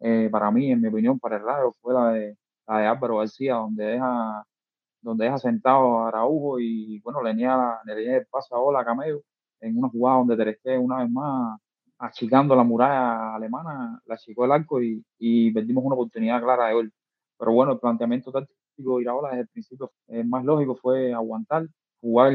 eh, 0.00 0.28
para 0.32 0.50
mí, 0.50 0.72
en 0.72 0.80
mi 0.80 0.88
opinión, 0.88 1.18
para 1.18 1.36
el 1.36 1.42
Rayo, 1.44 1.74
fue 1.82 1.94
la 1.94 2.12
de, 2.12 2.36
la 2.66 2.78
de 2.78 2.86
Álvaro 2.86 3.18
García, 3.18 3.56
donde 3.56 3.84
deja, 3.84 4.44
donde 5.02 5.24
deja 5.26 5.38
sentado 5.38 6.00
a 6.00 6.08
Araujo 6.08 6.60
y, 6.60 7.00
bueno, 7.00 7.22
le 7.22 7.34
niega, 7.34 7.80
le 7.86 8.16
el 8.16 8.26
paso 8.26 8.54
a 8.56 8.60
Ola 8.60 8.84
Camello, 8.84 9.22
en 9.60 9.78
una 9.78 9.88
jugada 9.88 10.18
donde 10.18 10.56
Ter 10.62 10.78
una 10.78 10.98
vez 11.00 11.10
más 11.10 11.58
achicando 11.98 12.56
la 12.56 12.64
muralla 12.64 13.34
alemana, 13.36 14.00
la 14.06 14.14
achicó 14.14 14.44
el 14.44 14.52
arco 14.52 14.82
y, 14.82 15.04
y 15.18 15.52
perdimos 15.52 15.84
una 15.84 15.94
oportunidad 15.94 16.42
clara 16.42 16.68
de 16.68 16.74
gol. 16.74 16.92
Pero 17.38 17.52
bueno, 17.52 17.72
el 17.72 17.78
planteamiento 17.80 18.32
táctico 18.32 18.96
de 18.96 19.02
Iraola 19.02 19.28
desde 19.30 19.42
el 19.42 19.48
principio 19.48 19.92
es 20.08 20.26
más 20.26 20.44
lógico 20.44 20.76
fue 20.76 21.12
aguantar, 21.12 21.66
jugar 22.02 22.34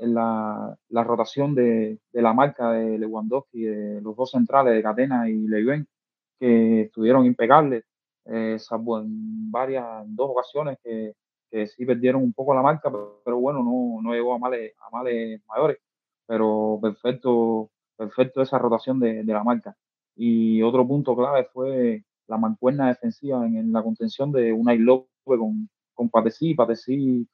la, 0.00 0.76
la 0.90 1.04
rotación 1.04 1.54
de, 1.54 1.98
de, 2.12 2.22
la 2.22 2.34
marca 2.34 2.72
de 2.72 2.98
Lewandowski, 2.98 3.62
de 3.62 4.00
los 4.02 4.14
dos 4.14 4.30
centrales 4.30 4.74
de 4.74 4.82
Catena 4.82 5.28
y 5.28 5.48
Leyen, 5.48 5.88
que 6.38 6.82
estuvieron 6.82 7.26
impecables, 7.26 7.84
eh, 8.26 8.58
salvo 8.58 9.00
en 9.00 9.50
varias, 9.50 10.04
en 10.04 10.14
dos 10.14 10.30
ocasiones 10.30 10.78
que, 10.84 11.14
que, 11.50 11.66
sí 11.66 11.86
perdieron 11.86 12.22
un 12.22 12.32
poco 12.34 12.54
la 12.54 12.62
marca, 12.62 12.90
pero, 13.24 13.40
bueno, 13.40 13.62
no, 13.62 14.00
no, 14.02 14.12
llegó 14.14 14.34
a 14.34 14.38
males, 14.38 14.74
a 14.78 14.90
males 14.90 15.40
mayores, 15.48 15.78
pero 16.26 16.78
perfecto, 16.80 17.70
perfecto 17.96 18.42
esa 18.42 18.58
rotación 18.58 19.00
de, 19.00 19.24
de 19.24 19.32
la 19.32 19.42
marca. 19.42 19.74
Y 20.16 20.62
otro 20.62 20.86
punto 20.86 21.16
clave 21.16 21.48
fue 21.52 22.04
la 22.26 22.36
mancuerna 22.36 22.88
defensiva 22.88 23.46
en, 23.46 23.56
en 23.56 23.72
la 23.72 23.82
contención 23.82 24.30
de 24.32 24.52
una 24.52 24.74
López 24.74 25.08
con, 25.24 25.68
con 25.94 26.10
Patesí, 26.10 26.54
Patesí 26.54 27.26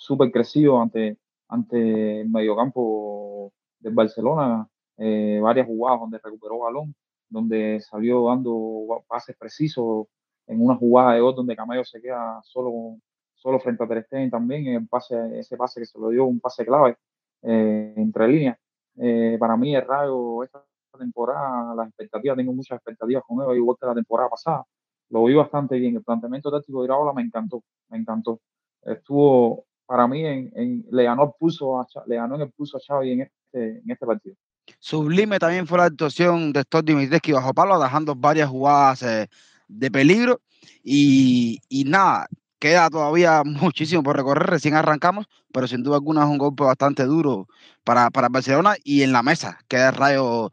súper 0.00 0.30
crecido 0.32 0.80
ante, 0.80 1.18
ante 1.48 2.22
el 2.22 2.30
mediocampo 2.30 3.52
del 3.78 3.92
Barcelona, 3.92 4.66
eh, 4.96 5.38
varias 5.42 5.66
jugadas 5.66 6.00
donde 6.00 6.18
recuperó 6.22 6.60
balón, 6.60 6.94
donde 7.28 7.80
salió 7.80 8.26
dando 8.28 9.04
pases 9.06 9.36
precisos 9.36 10.06
en 10.46 10.64
una 10.64 10.74
jugada 10.76 11.14
de 11.14 11.20
gol 11.20 11.34
donde 11.34 11.54
Camayo 11.54 11.84
se 11.84 12.00
queda 12.00 12.40
solo, 12.42 12.96
solo 13.34 13.60
frente 13.60 13.84
a 13.84 13.88
Ter 13.88 14.30
también, 14.30 14.66
en 14.68 14.88
pase, 14.88 15.38
ese 15.38 15.56
pase 15.56 15.80
que 15.80 15.86
se 15.86 15.98
lo 15.98 16.08
dio, 16.08 16.24
un 16.24 16.40
pase 16.40 16.64
clave 16.64 16.96
eh, 17.42 17.92
entre 17.96 18.26
líneas. 18.26 18.58
Eh, 18.96 19.36
para 19.38 19.56
mí 19.56 19.74
el 19.76 19.86
Rayo 19.86 20.42
esta 20.44 20.64
temporada, 20.98 21.74
las 21.74 21.88
expectativas, 21.88 22.36
tengo 22.38 22.54
muchas 22.54 22.76
expectativas 22.76 23.22
con 23.26 23.38
él, 23.42 23.56
igual 23.58 23.76
que 23.78 23.86
la 23.86 23.94
temporada 23.94 24.30
pasada. 24.30 24.64
Lo 25.10 25.24
vi 25.24 25.34
bastante 25.34 25.78
bien. 25.78 25.96
El 25.96 26.04
planteamiento 26.04 26.50
táctico 26.50 26.80
de 26.80 26.86
Iraola 26.86 27.12
me 27.12 27.22
encantó, 27.22 27.62
me 27.88 27.98
encantó. 27.98 28.40
Estuvo 28.82 29.66
para 29.90 30.06
mí 30.06 30.24
en, 30.24 30.86
le, 30.88 31.02
ganó 31.02 31.24
el 31.24 31.30
pulso 31.36 31.80
a, 31.80 31.86
le 32.06 32.14
ganó 32.14 32.36
en 32.36 32.42
el 32.42 32.50
pulso 32.52 32.76
a 32.76 32.80
Xavi 32.80 33.10
en 33.10 33.22
este, 33.22 33.80
en 33.80 33.90
este 33.90 34.06
partido. 34.06 34.36
Sublime 34.78 35.40
también 35.40 35.66
fue 35.66 35.78
la 35.78 35.86
actuación 35.86 36.52
de 36.52 36.60
Stott 36.62 36.86
Dimitrescu 36.86 37.32
bajo 37.32 37.52
palo, 37.52 37.76
dejando 37.82 38.14
varias 38.14 38.48
jugadas 38.48 39.02
eh, 39.02 39.26
de 39.66 39.90
peligro. 39.90 40.40
Y, 40.84 41.58
y, 41.68 41.82
nada, 41.82 42.28
queda 42.60 42.88
todavía 42.88 43.42
muchísimo 43.44 44.04
por 44.04 44.16
recorrer, 44.16 44.48
recién 44.48 44.74
arrancamos, 44.74 45.26
pero 45.52 45.66
sin 45.66 45.82
duda 45.82 45.96
alguna 45.96 46.22
es 46.22 46.28
un 46.28 46.38
golpe 46.38 46.62
bastante 46.62 47.02
duro 47.02 47.48
para, 47.82 48.10
para 48.10 48.28
Barcelona 48.28 48.76
y 48.84 49.02
en 49.02 49.10
la 49.10 49.24
mesa 49.24 49.58
queda 49.66 49.88
el 49.88 49.96
Rayo 49.96 50.52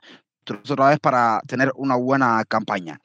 otra 0.50 0.90
vez 0.90 1.00
para 1.00 1.42
tener 1.46 1.72
una 1.76 1.96
buena 1.96 2.44
campaña. 2.48 3.00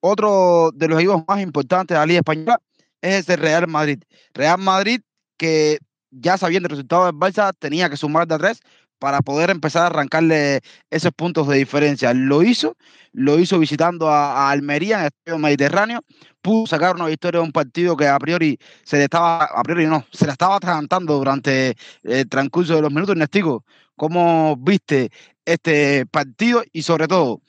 Otro 0.00 0.72
de 0.74 0.88
los 0.88 0.98
equipos 0.98 1.24
más 1.26 1.40
importantes 1.40 1.94
de 1.94 2.00
la 2.00 2.04
Liga 2.04 2.18
Española 2.18 2.60
es 3.00 3.26
el 3.30 3.38
Real 3.38 3.66
Madrid. 3.66 4.02
Real 4.34 4.58
Madrid 4.58 5.00
que 5.40 5.78
ya 6.10 6.36
sabiendo 6.36 6.66
el 6.66 6.72
resultado 6.72 7.06
del 7.06 7.14
Barça 7.14 7.54
tenía 7.58 7.88
que 7.88 7.96
sumar 7.96 8.28
de 8.28 8.36
tres 8.36 8.60
para 8.98 9.22
poder 9.22 9.48
empezar 9.48 9.84
a 9.84 9.86
arrancarle 9.86 10.60
esos 10.90 11.12
puntos 11.12 11.48
de 11.48 11.56
diferencia. 11.56 12.12
Lo 12.12 12.42
hizo, 12.42 12.76
lo 13.14 13.38
hizo 13.38 13.58
visitando 13.58 14.10
a, 14.10 14.50
Almería 14.50 14.96
en 14.96 15.00
el 15.00 15.06
Estadio 15.06 15.38
Mediterráneo, 15.38 16.00
pudo 16.42 16.66
sacar 16.66 16.94
una 16.94 17.06
victoria 17.06 17.40
de 17.40 17.46
un 17.46 17.52
partido 17.52 17.96
que 17.96 18.06
a 18.06 18.18
priori 18.18 18.58
se 18.84 18.98
le 18.98 19.04
estaba, 19.04 19.44
a 19.44 19.62
priori 19.62 19.86
no, 19.86 20.04
se 20.12 20.26
le 20.26 20.32
estaba 20.32 20.56
atragantando 20.56 21.16
durante 21.16 21.74
el 22.02 22.28
transcurso 22.28 22.76
de 22.76 22.82
los 22.82 22.92
minutos. 22.92 23.16
Nestigo, 23.16 23.64
¿cómo 23.96 24.56
viste 24.58 25.10
este 25.46 26.04
partido 26.04 26.62
y 26.70 26.82
sobre 26.82 27.08
todo, 27.08 27.40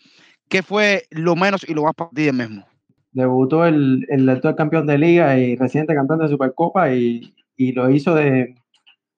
qué 0.48 0.64
fue 0.64 1.08
lo 1.10 1.36
menos 1.36 1.68
y 1.68 1.74
lo 1.74 1.84
más 1.84 1.94
partido 1.94 2.32
mismo? 2.32 2.66
Debutó 3.12 3.66
el, 3.66 4.06
el 4.08 4.30
actual 4.30 4.56
campeón 4.56 4.88
de 4.88 4.98
liga 4.98 5.38
y 5.38 5.58
reciente 5.58 5.94
campeón 5.94 6.20
de 6.20 6.30
Supercopa 6.30 6.94
y, 6.94 7.34
y 7.62 7.74
lo 7.74 7.90
hizo 7.92 8.16
de, 8.16 8.56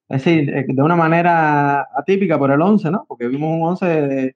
es 0.10 0.24
decir, 0.26 0.50
eh, 0.54 0.66
de 0.68 0.82
una 0.82 0.98
manera 0.98 1.88
atípica 1.96 2.38
por 2.38 2.52
el 2.52 2.62
11, 2.62 2.92
¿no? 2.92 3.06
Porque 3.08 3.28
vimos 3.28 3.56
un 3.56 3.64
11 3.64 4.36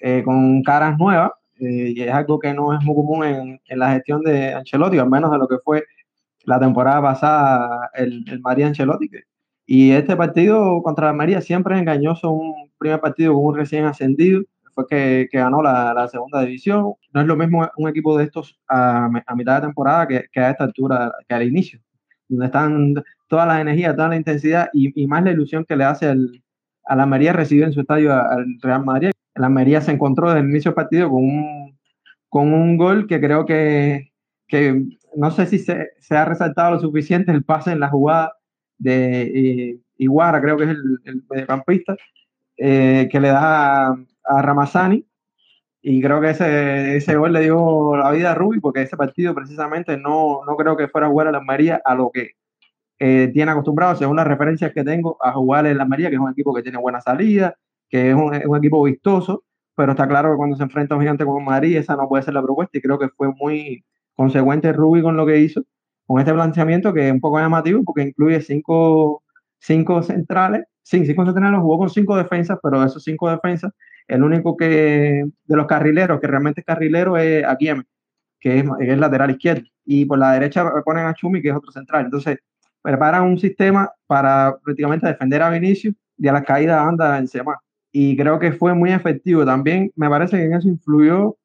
eh, 0.00 0.22
con 0.24 0.62
caras 0.64 0.98
nuevas 0.98 1.30
eh, 1.60 1.92
y 1.96 2.02
es 2.02 2.12
algo 2.12 2.38
que 2.40 2.52
no 2.52 2.74
es 2.76 2.84
muy 2.84 2.94
común 2.96 3.24
en, 3.24 3.60
en, 3.66 3.78
la 3.78 3.92
gestión 3.92 4.22
de 4.22 4.52
Ancelotti, 4.52 4.98
al 4.98 5.08
menos 5.08 5.30
de 5.30 5.38
lo 5.38 5.46
que 5.48 5.58
fue 5.64 5.84
la 6.44 6.58
temporada 6.58 7.00
pasada 7.02 7.90
el, 7.94 8.24
el 8.28 8.40
María 8.40 8.66
Ancelotti. 8.66 9.10
Y 9.66 9.92
este 9.92 10.16
partido 10.16 10.82
contra 10.82 11.06
la 11.06 11.12
María 11.12 11.40
siempre 11.40 11.76
es 11.76 11.80
engañoso, 11.80 12.30
un 12.32 12.70
primer 12.78 13.00
partido 13.00 13.34
con 13.34 13.46
un 13.46 13.56
recién 13.56 13.84
ascendido, 13.84 14.42
fue 14.74 14.86
que, 14.88 15.28
que 15.30 15.38
ganó 15.38 15.62
la, 15.62 15.94
la, 15.94 16.08
segunda 16.08 16.42
división. 16.42 16.94
No 17.12 17.20
es 17.20 17.26
lo 17.26 17.36
mismo 17.36 17.68
un 17.76 17.88
equipo 17.88 18.18
de 18.18 18.24
estos 18.24 18.58
a, 18.68 19.06
a 19.26 19.34
mitad 19.36 19.56
de 19.56 19.68
temporada 19.68 20.06
que, 20.08 20.24
que, 20.32 20.40
a 20.40 20.50
esta 20.50 20.64
altura, 20.64 21.12
que 21.28 21.34
al 21.34 21.44
inicio, 21.44 21.80
donde 22.28 22.46
están 22.46 22.94
toda 23.28 23.46
la 23.46 23.60
energía, 23.60 23.94
toda 23.94 24.08
la 24.08 24.16
intensidad 24.16 24.68
y, 24.72 25.00
y 25.00 25.06
más 25.06 25.24
la 25.24 25.32
ilusión 25.32 25.64
que 25.64 25.76
le 25.76 25.84
hace 25.84 26.10
el, 26.10 26.42
a 26.86 26.96
la 26.96 27.02
Almería 27.02 27.32
recibir 27.32 27.64
en 27.64 27.72
su 27.72 27.80
estadio 27.80 28.14
al 28.14 28.46
Real 28.62 28.84
Madrid. 28.84 29.10
La 29.34 29.46
Almería 29.46 29.80
se 29.80 29.92
encontró 29.92 30.28
desde 30.28 30.40
el 30.40 30.50
inicio 30.50 30.70
del 30.70 30.76
partido 30.76 31.10
con 31.10 31.24
un, 31.24 31.78
con 32.28 32.54
un 32.54 32.76
gol 32.76 33.06
que 33.06 33.20
creo 33.20 33.44
que, 33.44 34.12
que 34.46 34.84
no 35.16 35.30
sé 35.30 35.46
si 35.46 35.58
se, 35.58 35.90
se, 35.98 36.16
ha 36.16 36.24
resaltado 36.24 36.72
lo 36.72 36.80
suficiente 36.80 37.32
el 37.32 37.44
pase 37.44 37.72
en 37.72 37.80
la 37.80 37.88
jugada 37.88 38.34
de 38.78 39.22
eh, 39.22 39.80
Iguara, 39.98 40.40
creo 40.40 40.56
que 40.56 40.64
es 40.64 40.70
el, 40.70 41.00
el 41.04 41.22
mediocampista, 41.28 41.96
eh, 42.56 43.08
que 43.10 43.20
le 43.20 43.28
da 43.28 43.88
a, 43.88 43.96
a, 44.24 44.42
Ramazani. 44.42 45.06
Y 45.82 46.02
creo 46.02 46.20
que 46.20 46.30
ese, 46.30 46.96
ese 46.96 47.16
gol 47.16 47.32
le 47.32 47.40
dio 47.42 47.96
la 47.96 48.10
vida 48.10 48.32
a 48.32 48.34
Rubi, 48.34 48.60
porque 48.60 48.82
ese 48.82 48.96
partido 48.96 49.34
precisamente 49.34 49.96
no, 49.96 50.40
no 50.44 50.56
creo 50.56 50.76
que 50.76 50.88
fuera 50.88 51.06
a 51.06 51.10
jugar 51.10 51.28
a 51.28 51.32
la 51.32 51.38
Almería 51.38 51.80
a 51.84 51.94
lo 51.94 52.10
que 52.10 52.32
eh, 52.98 53.30
tiene 53.32 53.50
acostumbrado, 53.52 53.94
según 53.96 54.16
las 54.16 54.26
referencias 54.26 54.72
que 54.72 54.84
tengo, 54.84 55.18
a 55.20 55.32
jugar 55.32 55.66
en 55.66 55.76
la 55.76 55.82
Almería, 55.84 56.08
que 56.08 56.16
es 56.16 56.20
un 56.20 56.30
equipo 56.30 56.54
que 56.54 56.62
tiene 56.62 56.78
buena 56.78 57.00
salida, 57.00 57.56
que 57.88 58.10
es 58.10 58.14
un, 58.16 58.34
es 58.34 58.46
un, 58.46 58.56
equipo 58.56 58.82
vistoso, 58.82 59.44
pero 59.74 59.92
está 59.92 60.08
claro 60.08 60.30
que 60.30 60.36
cuando 60.36 60.56
se 60.56 60.62
enfrenta 60.62 60.94
a 60.94 60.96
un 60.98 61.02
gigante 61.02 61.24
como 61.24 61.40
Madrid, 61.40 61.76
esa 61.76 61.96
no 61.96 62.08
puede 62.08 62.22
ser 62.22 62.34
la 62.34 62.42
propuesta, 62.42 62.78
y 62.78 62.80
creo 62.80 62.98
que 62.98 63.08
fue 63.10 63.28
muy 63.34 63.84
consecuente 64.14 64.72
Rubi 64.72 65.02
con 65.02 65.16
lo 65.16 65.26
que 65.26 65.38
hizo, 65.40 65.62
con 66.06 66.20
este 66.20 66.32
planteamiento 66.32 66.94
que 66.94 67.08
es 67.08 67.12
un 67.12 67.20
poco 67.20 67.38
llamativo, 67.38 67.82
porque 67.84 68.02
incluye 68.02 68.40
cinco, 68.40 69.22
cinco 69.58 70.02
centrales, 70.02 70.64
sí, 70.82 71.04
cinco 71.04 71.26
centrales, 71.26 71.60
jugó 71.60 71.78
con 71.78 71.90
cinco 71.90 72.16
defensas, 72.16 72.58
pero 72.62 72.80
de 72.80 72.86
esos 72.86 73.04
cinco 73.04 73.30
defensas, 73.30 73.72
el 74.08 74.22
único 74.22 74.56
que 74.56 75.24
de 75.44 75.56
los 75.56 75.66
carrileros, 75.66 76.20
que 76.20 76.28
realmente 76.28 76.60
es 76.62 76.66
carrilero, 76.66 77.18
es 77.18 77.44
Aguieme, 77.44 77.84
que 78.40 78.60
es, 78.60 78.64
es 78.80 78.98
lateral 78.98 79.30
izquierdo, 79.32 79.66
y 79.84 80.06
por 80.06 80.18
la 80.18 80.32
derecha 80.32 80.64
ponen 80.84 81.06
a 81.06 81.14
Chumi, 81.14 81.42
que 81.42 81.50
es 81.50 81.54
otro 81.54 81.72
central, 81.72 82.06
entonces 82.06 82.38
preparan 82.86 83.24
un 83.24 83.36
sistema 83.36 83.90
para 84.06 84.56
prácticamente 84.62 85.08
defender 85.08 85.42
a 85.42 85.50
Vinicius 85.50 85.92
a 86.24 86.32
las 86.32 86.44
caídas 86.44 86.86
anda 86.86 87.18
en 87.18 87.26
Sema. 87.26 87.58
Y 87.90 88.16
creo 88.16 88.38
que 88.38 88.52
fue 88.52 88.74
muy 88.74 88.92
efectivo. 88.92 89.44
También 89.44 89.90
me 89.96 90.08
parece 90.08 90.36
que 90.36 90.44
en 90.44 90.54
eso 90.54 90.68
influyó 90.68 91.36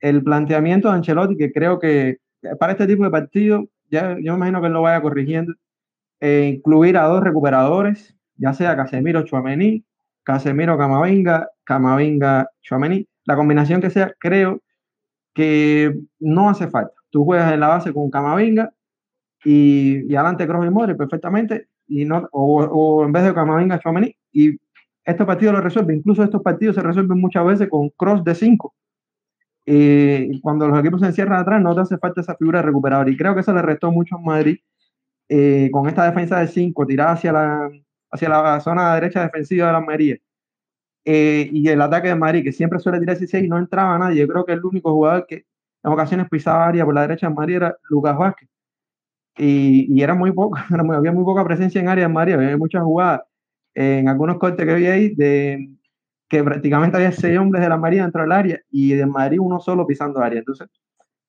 el 0.00 0.24
planteamiento 0.24 0.88
de 0.88 0.94
Ancelotti, 0.94 1.36
que 1.36 1.52
creo 1.52 1.78
que 1.78 2.16
para 2.58 2.72
este 2.72 2.86
tipo 2.86 3.04
de 3.04 3.10
partido, 3.10 3.66
ya, 3.90 4.16
yo 4.22 4.32
me 4.32 4.38
imagino 4.38 4.62
que 4.62 4.68
él 4.68 4.72
lo 4.72 4.80
vaya 4.80 5.02
corrigiendo, 5.02 5.52
eh, 6.20 6.50
incluir 6.54 6.96
a 6.96 7.04
dos 7.04 7.22
recuperadores, 7.22 8.16
ya 8.36 8.54
sea 8.54 8.74
Casemiro 8.74 9.20
Chuamení, 9.22 9.84
Casemiro 10.22 10.78
Camavinga, 10.78 11.50
Camavinga 11.64 12.48
Chuamení, 12.62 13.06
la 13.26 13.36
combinación 13.36 13.82
que 13.82 13.90
sea, 13.90 14.14
creo 14.18 14.62
que 15.34 15.94
no 16.20 16.48
hace 16.48 16.68
falta. 16.68 16.94
Tú 17.10 17.26
juegas 17.26 17.52
en 17.52 17.60
la 17.60 17.68
base 17.68 17.92
con 17.92 18.10
Camavinga 18.10 18.72
y, 19.46 20.12
y 20.12 20.16
adelante 20.16 20.44
Kroos 20.44 20.66
y 20.66 20.70
Modric 20.70 20.96
perfectamente, 20.96 21.68
y 21.86 22.04
no, 22.04 22.28
o, 22.32 23.04
en 23.04 23.12
vez 23.12 23.22
de 23.22 23.32
Camavinga, 23.32 23.78
Chouameni, 23.78 24.16
y 24.32 24.58
este 25.04 25.24
partido 25.24 25.52
lo 25.52 25.60
resuelve, 25.60 25.94
incluso 25.94 26.24
estos 26.24 26.42
partidos 26.42 26.74
se 26.74 26.82
resuelven 26.82 27.20
muchas 27.20 27.46
veces 27.46 27.68
con 27.68 27.90
cross 27.90 28.24
de 28.24 28.34
5. 28.34 28.74
Eh, 29.66 30.30
cuando 30.42 30.66
los 30.66 30.76
equipos 30.80 31.00
se 31.00 31.06
encierran 31.06 31.38
atrás, 31.38 31.62
no 31.62 31.76
te 31.76 31.80
hace 31.82 31.96
falta 31.98 32.22
esa 32.22 32.34
figura 32.34 32.58
de 32.58 32.66
recuperador, 32.66 33.08
y 33.08 33.16
creo 33.16 33.34
que 33.34 33.40
eso 33.42 33.54
le 33.54 33.62
restó 33.62 33.92
mucho 33.92 34.16
a 34.16 34.18
Madrid 34.18 34.58
eh, 35.28 35.70
con 35.72 35.88
esta 35.88 36.04
defensa 36.04 36.40
de 36.40 36.48
5 36.48 36.84
tirada 36.84 37.12
hacia 37.12 37.32
la, 37.32 37.70
hacia 38.10 38.28
la 38.28 38.60
zona 38.60 38.94
derecha 38.96 39.22
defensiva 39.22 39.66
de 39.68 39.72
la 39.72 39.78
Almería. 39.78 40.16
Eh, 41.04 41.48
y 41.52 41.68
el 41.68 41.80
ataque 41.80 42.08
de 42.08 42.16
Madrid, 42.16 42.42
que 42.42 42.52
siempre 42.52 42.80
suele 42.80 42.98
tirar 42.98 43.16
16 43.16 43.48
no 43.48 43.58
entraba 43.58 43.96
nadie. 43.96 44.20
Yo 44.22 44.28
creo 44.28 44.44
que 44.44 44.54
el 44.54 44.64
único 44.64 44.92
jugador 44.92 45.24
que 45.28 45.44
en 45.84 45.92
ocasiones 45.92 46.28
pisaba 46.28 46.66
área 46.66 46.84
por 46.84 46.94
la 46.94 47.02
derecha 47.02 47.28
de 47.28 47.34
Madrid 47.34 47.56
era 47.56 47.76
Lucas 47.88 48.18
Vázquez 48.18 48.48
y, 49.36 49.86
y, 49.94 50.02
era 50.02 50.14
muy 50.14 50.32
poco, 50.32 50.58
era 50.72 50.82
muy, 50.82 50.96
había 50.96 51.12
muy 51.12 51.24
poca 51.24 51.44
presencia 51.44 51.80
en 51.80 51.88
área 51.88 52.06
en 52.06 52.12
María, 52.12 52.36
había 52.36 52.56
muchas 52.56 52.82
jugadas 52.82 53.22
en 53.74 54.08
algunos 54.08 54.38
cortes 54.38 54.64
que 54.66 54.74
vi 54.74 54.86
ahí 54.86 55.14
de 55.14 55.68
que 56.28 56.42
prácticamente 56.42 56.96
había 56.96 57.12
seis 57.12 57.38
hombres 57.38 57.62
de 57.62 57.68
la 57.68 57.76
María 57.76 58.02
dentro 58.02 58.22
del 58.22 58.32
área 58.32 58.60
y 58.70 58.94
de 58.94 59.06
Madrid 59.06 59.38
uno 59.40 59.60
solo 59.60 59.86
pisando 59.86 60.20
área. 60.20 60.40
Entonces, 60.40 60.68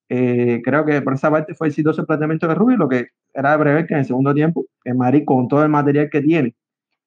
eh, 0.10 0.62
creo 0.64 0.86
que 0.86 1.02
por 1.02 1.14
esa 1.14 1.30
parte 1.30 1.54
fue 1.54 1.68
exitoso 1.68 2.02
el 2.02 2.08
planteamiento 2.08 2.48
de 2.48 2.56
Rubio, 2.56 2.78
lo 2.78 2.88
que 2.88 3.10
era 3.34 3.52
de 3.52 3.60
prever 3.60 3.86
que 3.86 3.94
en 3.94 4.00
el 4.00 4.06
segundo 4.06 4.34
tiempo, 4.34 4.66
en 4.86 4.98
Madrid 4.98 5.24
con 5.26 5.48
todo 5.48 5.64
el 5.64 5.70
material 5.70 6.10
que 6.10 6.22
tiene 6.22 6.56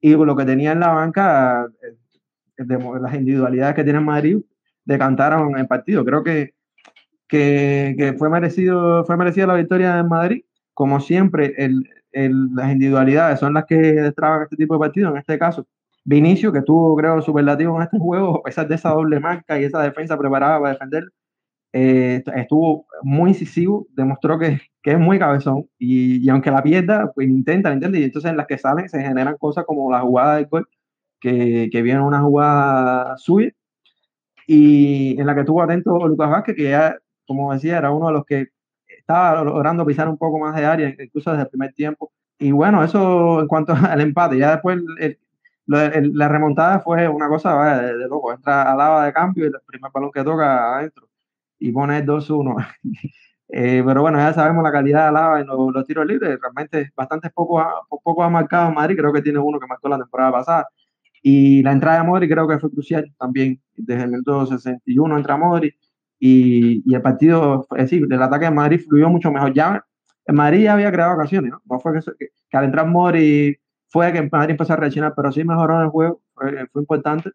y 0.01 0.15
con 0.15 0.27
lo 0.27 0.37
que 0.37 0.45
tenía 0.45 0.73
en 0.73 0.81
la 0.81 0.89
banca, 0.89 1.67
eh, 1.83 2.65
de, 2.65 2.79
las 3.01 3.15
individualidades 3.15 3.75
que 3.75 3.85
tiene 3.85 3.99
en 3.99 4.05
Madrid, 4.05 4.39
decantaron 4.85 5.59
el 5.59 5.67
partido. 5.67 6.05
Creo 6.05 6.23
que, 6.23 6.55
que, 7.27 7.95
que 7.99 8.13
fue, 8.13 8.29
merecido, 8.29 9.05
fue 9.07 9.17
merecida 9.17 9.47
la 9.47 9.55
victoria 9.55 9.99
en 9.99 10.09
Madrid 10.09 10.45
como 10.81 10.99
siempre, 10.99 11.55
las 12.11 12.73
individualidades 12.73 13.39
son 13.39 13.53
las 13.53 13.67
que 13.67 13.77
destraban 13.77 14.45
este 14.45 14.57
tipo 14.57 14.73
de 14.73 14.81
partidos. 14.81 15.13
En 15.13 15.19
este 15.19 15.39
caso, 15.39 15.67
Vinicio, 16.05 16.51
que 16.55 16.63
tuvo, 16.63 16.97
creo, 16.97 17.21
superlativo 17.21 17.77
en 17.77 17.83
este 17.83 17.99
juego, 17.99 18.39
a 18.39 18.43
pesar 18.45 18.67
de 18.67 18.77
esa 18.77 18.89
doble 18.89 19.21
marca 19.21 19.61
y 19.61 19.65
esa 19.65 19.83
defensa 19.83 20.17
preparada 20.17 20.59
para 20.59 20.73
defender, 20.73 21.05
eh, 21.75 22.23
estuvo 22.35 22.87
muy 23.03 23.33
incisivo, 23.33 23.89
demostró 23.91 24.39
que, 24.39 24.59
es 24.83 24.99
muy 24.99 25.19
cabezón 25.19 25.69
y, 25.79 26.25
y, 26.25 26.31
aunque 26.31 26.51
la 26.51 26.63
pierda, 26.63 27.13
pues 27.15 27.29
intenta, 27.29 27.75
intenta, 27.75 27.99
y 27.99 28.05
entonces 28.05 28.31
en 28.31 28.39
las 28.39 28.47
que 28.47 28.57
salen 28.57 28.89
se 28.89 29.03
generan 29.03 29.37
cosas 29.37 29.67
como 29.67 29.93
la 29.93 30.01
jugada 30.01 30.37
del 30.37 30.47
gol, 30.47 30.67
que, 31.21 31.69
que 31.71 31.83
viene 31.83 32.01
una 32.01 32.23
jugada 32.23 33.19
suya, 33.19 33.51
y 34.47 35.21
en 35.21 35.27
la 35.27 35.35
que 35.35 35.41
estuvo 35.41 35.63
atento 35.63 36.09
Lucas 36.09 36.31
Vázquez, 36.31 36.57
que 36.57 36.71
ya, 36.71 36.97
como 37.27 37.53
decía, 37.53 37.77
era 37.77 37.91
uno 37.91 38.07
de 38.07 38.13
los 38.15 38.25
que 38.25 38.49
estaba 39.11 39.43
logrando 39.43 39.85
pisar 39.85 40.09
un 40.09 40.17
poco 40.17 40.39
más 40.39 40.55
de 40.55 40.65
área, 40.65 40.89
incluso 40.89 41.31
desde 41.31 41.43
el 41.43 41.49
primer 41.49 41.73
tiempo. 41.75 42.13
Y 42.39 42.53
bueno, 42.53 42.83
eso 42.85 43.41
en 43.41 43.49
cuanto 43.49 43.73
al 43.75 44.01
empate, 44.01 44.39
ya 44.39 44.53
después 44.53 44.79
el, 44.99 45.19
el, 45.67 46.13
la 46.15 46.29
remontada 46.29 46.81
fue 46.81 47.09
una 47.09 47.29
cosa 47.29 47.55
vaya, 47.55 47.83
de, 47.83 47.99
de, 47.99 48.09
loco. 48.09 48.33
Entra 48.33 48.71
a 48.71 48.77
lava 48.77 49.05
de 49.07 49.13
cambio 49.13 49.45
y 49.45 49.49
el 49.49 49.55
primer 49.67 49.91
balón 49.93 50.11
que 50.13 50.23
toca 50.25 50.77
adentro 50.77 51.09
y 51.59 51.73
pone 51.73 51.99
el 51.99 52.07
2-1. 52.07 52.67
eh, 53.49 53.83
pero 53.85 54.03
bueno, 54.03 54.19
ya 54.19 54.33
sabemos 54.33 54.63
la 54.63 54.73
calidad 54.73 55.07
de 55.07 55.13
lava 55.13 55.41
en 55.41 55.47
los, 55.49 55.73
los, 55.73 55.87
tiros 55.87 56.07
libres. 56.07 56.39
Realmente 56.41 56.93
bastante 56.97 57.31
poco, 57.31 57.65
poco 57.89 58.23
ha 58.23 58.31
marcado 58.31 58.73
Madrid. 58.73 58.97
Creo 58.97 59.13
que 59.13 59.23
tiene 59.23 59.41
uno 59.41 59.59
que 59.59 59.67
marcó 59.67 59.89
la 59.89 59.99
temporada 59.99 60.33
pasada. 60.33 60.69
Y 61.23 61.63
la 61.63 61.73
entrada 61.73 61.99
de 61.99 62.05
Modri 62.09 62.29
creo 62.29 62.49
que 62.49 62.59
fue 62.59 62.71
crucial 62.71 63.13
también. 63.19 63.61
Desde 63.77 64.05
el 64.05 64.11
minuto 64.11 64.47
61 64.47 65.17
entra 65.17 65.37
Modri 65.37 65.75
y, 66.21 66.83
y, 66.87 66.95
el 66.95 67.03
partido, 67.03 67.67
es 67.77 67.85
decir, 67.85 68.07
el 68.09 68.23
ataque 68.23 68.45
de 68.45 68.51
Madrid 68.53 68.81
fluyó 68.87 69.09
mucho 69.09 69.33
mejor. 69.33 69.55
Ya 69.55 69.85
en 70.27 70.35
Madrid 70.37 70.65
ya 70.65 70.75
había 70.75 70.93
creado 70.93 71.15
ocasiones, 71.15 71.51
¿no? 71.51 71.63
No 71.69 71.81
fue 71.81 71.95
que, 71.95 72.01
que, 72.19 72.29
que 72.49 72.57
al 72.57 72.67
entrar 72.67 72.87
Mori 72.87 73.57
fue 73.89 74.13
que 74.13 74.29
Madrid 74.31 74.53
empezó 74.53 74.75
a 74.75 74.77
reaccionar, 74.77 75.15
pero 75.17 75.33
sí 75.33 75.45
mejoró 75.45 75.83
el 75.83 75.89
juego, 75.89 76.21
fue, 76.35 76.69
fue 76.73 76.83
importante. 76.83 77.31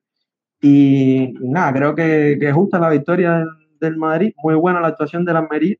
Y, 0.61 1.33
nada, 1.41 1.73
creo 1.73 1.95
que, 1.95 2.37
que 2.39 2.51
justa 2.51 2.79
la 2.79 2.89
victoria 2.89 3.39
del, 3.39 3.49
del, 3.79 3.97
Madrid, 3.97 4.33
muy 4.43 4.55
buena 4.55 4.81
la 4.81 4.89
actuación 4.89 5.25
de 5.25 5.33
la 5.33 5.39
Almería. 5.39 5.75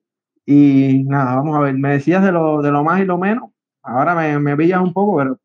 Y 0.45 1.03
nada, 1.05 1.35
vamos 1.38 1.57
a 1.57 1.62
ver, 1.62 1.75
me 1.75 1.93
decías 1.93 2.24
de 2.24 2.31
lo, 2.31 2.62
de 2.62 2.71
lo 2.71 2.83
más 2.83 3.01
y 3.01 3.05
lo 3.05 3.17
menos, 3.17 3.51
ahora 3.83 4.15
me, 4.15 4.39
me 4.39 4.57
pillas 4.57 4.81
un 4.81 4.93
poco, 4.93 5.17
pero 5.17 5.39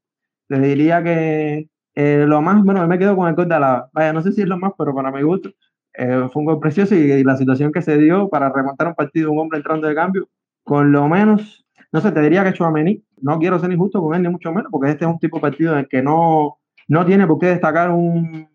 te 0.49 0.59
diría 0.61 1.03
que 1.03 1.71
eh, 1.95 2.25
lo 2.27 2.43
más, 2.43 2.63
bueno, 2.65 2.87
me 2.87 2.99
quedo 2.99 3.17
con 3.17 3.29
el 3.29 3.35
gol 3.35 3.49
de 3.49 3.55
Alaba. 3.55 3.91
Vaya, 3.93 4.13
no 4.13 4.23
sé 4.23 4.33
si 4.33 4.43
es 4.43 4.49
lo 4.49 4.59
más, 4.59 4.73
pero 4.79 4.95
para 4.95 5.11
mi 5.13 5.23
gusto, 5.23 5.51
eh, 5.95 6.29
fue 6.33 6.41
un 6.41 6.47
gol 6.47 6.61
precioso 6.61 6.95
y, 6.95 6.99
y, 6.99 7.25
la 7.25 7.37
situación 7.37 7.73
que 7.73 7.83
se 7.83 7.99
dio 7.99 8.29
para 8.29 8.51
remontar 8.51 8.89
un 8.89 8.95
partido, 8.95 9.33
un 9.33 9.41
hombre 9.41 9.59
entrando 9.59 9.87
de 9.89 9.95
cambio, 9.95 10.29
con 10.63 10.93
lo 10.93 11.09
menos, 11.09 11.67
no 11.93 12.01
sé, 12.01 12.13
te 12.13 12.21
diría 12.21 12.45
que 12.45 12.53
Chouameni, 12.53 13.03
no 13.23 13.39
quiero 13.39 13.59
ser 13.59 13.73
injusto 13.73 14.01
con 14.01 14.15
él 14.15 14.23
ni 14.23 14.29
mucho 14.29 14.53
menos, 14.53 14.71
porque 14.71 14.91
este 14.91 15.05
es 15.05 15.11
un 15.11 15.19
tipo 15.19 15.39
de 15.39 15.43
partido 15.43 15.73
en 15.73 15.81
el 15.81 15.89
que 15.89 16.03
no, 16.03 16.59
no 16.89 17.07
tiene 17.07 17.27
por 17.27 17.39
qué 17.39 17.47
destacar 17.47 17.91
un, 17.91 18.49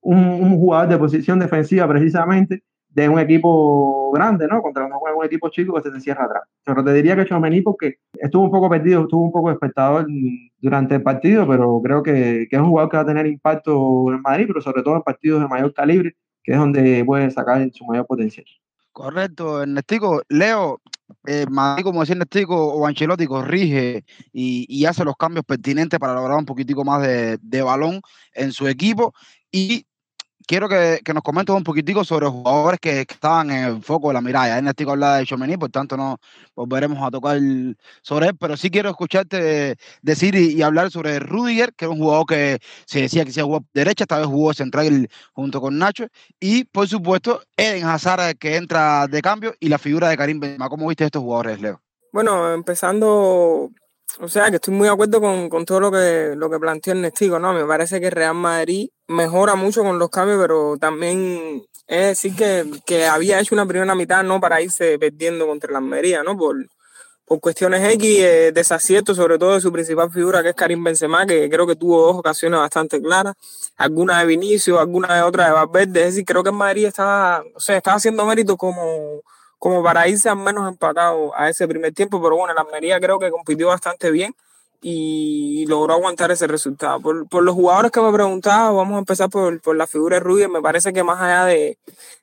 un, 0.00 0.18
un 0.18 0.56
jugador 0.58 0.88
de 0.88 0.98
posición 0.98 1.38
defensiva 1.38 1.86
precisamente 1.88 2.62
de 2.94 3.08
un 3.08 3.18
equipo 3.18 4.12
grande, 4.12 4.46
¿no? 4.46 4.60
Contra 4.60 4.84
un, 4.84 4.92
un 4.92 5.24
equipo 5.24 5.48
chico 5.48 5.74
que 5.74 5.82
se 5.82 5.88
encierra 5.88 6.24
atrás. 6.24 6.42
Pero 6.64 6.84
te 6.84 6.92
diría 6.92 7.16
que 7.16 7.24
Chouameni 7.24 7.62
porque 7.62 7.96
estuvo 8.14 8.44
un 8.44 8.50
poco 8.50 8.68
perdido, 8.68 9.02
estuvo 9.02 9.22
un 9.22 9.32
poco 9.32 9.50
espectador 9.50 10.06
durante 10.58 10.96
el 10.96 11.02
partido, 11.02 11.46
pero 11.48 11.80
creo 11.82 12.02
que, 12.02 12.46
que, 12.50 12.56
es 12.56 12.62
un 12.62 12.68
jugador 12.68 12.90
que 12.90 12.96
va 12.98 13.02
a 13.02 13.06
tener 13.06 13.26
impacto 13.26 14.12
en 14.12 14.20
Madrid, 14.20 14.44
pero 14.46 14.60
sobre 14.60 14.82
todo 14.82 14.96
en 14.96 15.02
partidos 15.02 15.40
de 15.40 15.48
mayor 15.48 15.72
calibre, 15.72 16.14
que 16.42 16.52
es 16.52 16.58
donde 16.58 17.04
puede 17.04 17.30
sacar 17.30 17.68
su 17.72 17.84
mayor 17.84 18.06
potencial. 18.06 18.46
Correcto, 18.92 19.62
Ernestico. 19.62 20.22
Leo, 20.28 20.82
eh, 21.26 21.46
como 21.82 22.00
decía 22.00 22.12
Ernestico, 22.12 22.74
o 22.74 22.86
Ancelotti 22.86 23.26
corrige 23.26 24.04
y, 24.32 24.66
y, 24.68 24.84
hace 24.84 25.04
los 25.04 25.16
cambios 25.16 25.46
pertinentes 25.46 25.98
para 25.98 26.14
lograr 26.14 26.38
un 26.38 26.44
poquitico 26.44 26.84
más 26.84 27.02
de, 27.02 27.38
de 27.40 27.62
balón 27.62 28.02
en 28.34 28.52
su 28.52 28.68
equipo. 28.68 29.14
Y 29.50 29.86
quiero 30.46 30.68
que, 30.68 31.00
que, 31.04 31.14
nos 31.14 31.22
comentes 31.22 31.54
un 31.54 31.64
poquitico 31.64 32.04
sobre 32.04 32.26
los 32.26 32.34
jugadores 32.34 32.80
que, 32.80 33.00
estaban 33.00 33.50
en 33.50 33.64
el 33.64 33.82
foco 33.82 34.08
de 34.08 34.14
la 34.14 34.20
mirada. 34.20 34.48
Ya 34.48 34.62
Nestico 34.62 34.92
habla 34.92 35.16
de 35.16 35.26
Chomení, 35.26 35.56
por 35.56 35.70
tanto 35.70 35.96
no 35.96 36.18
volveremos 36.54 37.02
a 37.02 37.10
tocar 37.10 37.38
sobre 38.02 38.28
él, 38.28 38.36
pero 38.38 38.56
sí 38.56 38.70
quiero 38.70 38.90
escucharte 38.90 39.76
decir 40.02 40.34
y, 40.34 40.54
y, 40.54 40.62
hablar 40.62 40.90
sobre 40.90 41.18
Rudiger, 41.18 41.74
que 41.74 41.84
es 41.86 41.90
un 41.90 41.98
jugador 41.98 42.26
que 42.26 42.58
se 42.86 43.02
decía 43.02 43.24
que 43.24 43.32
se 43.32 43.42
jugó 43.42 43.64
derecha, 43.72 44.04
esta 44.04 44.18
vez 44.18 44.26
jugó 44.26 44.54
central 44.54 45.08
junto 45.32 45.60
con 45.60 45.78
Nacho, 45.78 46.06
y 46.40 46.64
por 46.64 46.88
supuesto 46.88 47.42
Eden 47.56 47.84
Hazard 47.84 48.36
que 48.38 48.56
entra 48.56 49.06
de 49.06 49.22
cambio 49.22 49.54
y 49.60 49.68
la 49.68 49.78
figura 49.78 50.08
de 50.08 50.16
Karim 50.16 50.40
Benzema. 50.40 50.68
¿Cómo 50.68 50.88
viste 50.88 51.04
estos 51.04 51.22
jugadores, 51.22 51.60
Leo? 51.60 51.80
Bueno, 52.12 52.52
empezando 52.52 53.70
o 54.20 54.28
sea, 54.28 54.50
que 54.50 54.56
estoy 54.56 54.74
muy 54.74 54.86
de 54.86 54.92
acuerdo 54.92 55.20
con, 55.20 55.48
con 55.48 55.64
todo 55.64 55.80
lo 55.80 55.90
que, 55.90 56.34
lo 56.36 56.50
que 56.50 56.58
planteó 56.58 56.92
Ernestico, 56.92 57.38
¿no? 57.38 57.52
Me 57.52 57.64
parece 57.64 58.00
que 58.00 58.10
Real 58.10 58.34
Madrid 58.34 58.90
mejora 59.08 59.54
mucho 59.54 59.82
con 59.82 59.98
los 59.98 60.10
cambios, 60.10 60.38
pero 60.40 60.76
también 60.78 61.64
es 61.86 62.06
decir 62.08 62.34
que, 62.36 62.64
que 62.86 63.06
había 63.06 63.40
hecho 63.40 63.54
una 63.54 63.66
primera 63.66 63.94
mitad, 63.94 64.22
¿no? 64.22 64.40
Para 64.40 64.60
irse 64.60 64.98
perdiendo 64.98 65.46
contra 65.46 65.72
la 65.72 65.78
Almería, 65.78 66.22
¿no? 66.22 66.36
Por, 66.36 66.56
por 67.24 67.40
cuestiones 67.40 67.82
X, 67.94 68.20
eh, 68.20 68.52
desacierto, 68.52 69.14
sobre 69.14 69.38
todo 69.38 69.54
de 69.54 69.60
su 69.60 69.72
principal 69.72 70.10
figura, 70.10 70.42
que 70.42 70.50
es 70.50 70.54
Karim 70.54 70.84
Benzema, 70.84 71.26
que 71.26 71.48
creo 71.48 71.66
que 71.66 71.76
tuvo 71.76 72.06
dos 72.06 72.16
ocasiones 72.16 72.60
bastante 72.60 73.00
claras, 73.00 73.34
alguna 73.76 74.20
de 74.20 74.26
Vinicio, 74.26 74.78
alguna 74.78 75.14
de 75.16 75.22
otra 75.22 75.46
de 75.46 75.52
Valverde, 75.52 76.00
es 76.00 76.06
decir, 76.06 76.24
creo 76.24 76.42
que 76.42 76.50
en 76.50 76.56
Madrid 76.56 76.86
estaba, 76.86 77.42
o 77.42 77.58
estaba 77.58 77.96
haciendo 77.96 78.26
mérito 78.26 78.56
como 78.56 79.22
como 79.62 79.80
para 79.80 80.08
irse 80.08 80.28
al 80.28 80.38
menos 80.38 80.68
empatado 80.68 81.32
a 81.36 81.48
ese 81.48 81.68
primer 81.68 81.94
tiempo, 81.94 82.20
pero 82.20 82.36
bueno, 82.36 82.52
la 82.52 82.62
Almería 82.62 82.98
creo 82.98 83.20
que 83.20 83.30
compitió 83.30 83.68
bastante 83.68 84.10
bien 84.10 84.34
y 84.80 85.64
logró 85.68 85.94
aguantar 85.94 86.32
ese 86.32 86.48
resultado. 86.48 87.00
Por, 87.00 87.28
por 87.28 87.44
los 87.44 87.54
jugadores 87.54 87.92
que 87.92 88.00
me 88.00 88.12
preguntaba, 88.12 88.72
vamos 88.72 88.96
a 88.96 88.98
empezar 88.98 89.30
por, 89.30 89.60
por 89.60 89.76
la 89.76 89.86
figura 89.86 90.16
de 90.16 90.20
Rudiger, 90.20 90.48
me 90.48 90.60
parece 90.60 90.92
que 90.92 91.04
más 91.04 91.20
allá 91.20 91.44
de, 91.44 91.78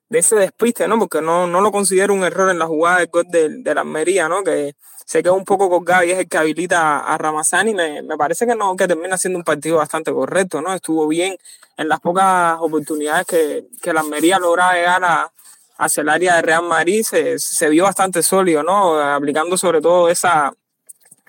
de 0.10 0.20
ese 0.20 0.36
despiste, 0.36 0.86
¿no? 0.90 1.00
Porque 1.00 1.22
no, 1.22 1.48
no 1.48 1.62
lo 1.62 1.72
considero 1.72 2.14
un 2.14 2.26
error 2.26 2.52
en 2.52 2.60
la 2.60 2.68
jugada 2.68 2.98
del 2.98 3.08
gol 3.08 3.24
de, 3.30 3.48
de 3.64 3.74
la 3.74 3.82
Almería, 3.82 4.28
¿no? 4.28 4.44
Que 4.44 4.76
se 5.06 5.24
quedó 5.24 5.36
un 5.36 5.46
poco 5.46 5.70
colgado 5.70 6.04
y 6.04 6.12
es 6.12 6.20
el 6.20 6.28
que 6.28 6.38
habilita 6.38 7.00
a 7.00 7.18
Ramazani. 7.18 7.74
Me, 7.74 8.02
me 8.02 8.18
parece 8.18 8.48
que 8.48 8.56
no, 8.56 8.76
que 8.76 8.86
termina 8.86 9.18
siendo 9.18 9.40
un 9.40 9.46
partido 9.46 9.78
bastante 9.78 10.12
correcto, 10.12 10.62
¿no? 10.62 10.74
Estuvo 10.74 11.08
bien 11.08 11.38
en 11.78 11.88
las 11.88 12.02
pocas 12.02 12.58
oportunidades 12.60 13.26
que, 13.26 13.66
que 13.82 13.94
la 13.94 14.02
Almería 14.02 14.40
lograba 14.40 14.74
llegar 14.74 15.06
a, 15.06 15.32
hacia 15.80 16.02
el 16.02 16.10
área 16.10 16.36
de 16.36 16.42
Real 16.42 16.64
Madrid 16.64 17.04
se, 17.04 17.40
se 17.40 17.70
vio 17.70 17.86
bastante 17.86 18.22
sólido, 18.22 18.62
¿no? 18.64 19.00
Aplicando 19.00 19.58
sobre 19.58 19.80
todo 19.82 20.10
esa, 20.10 20.54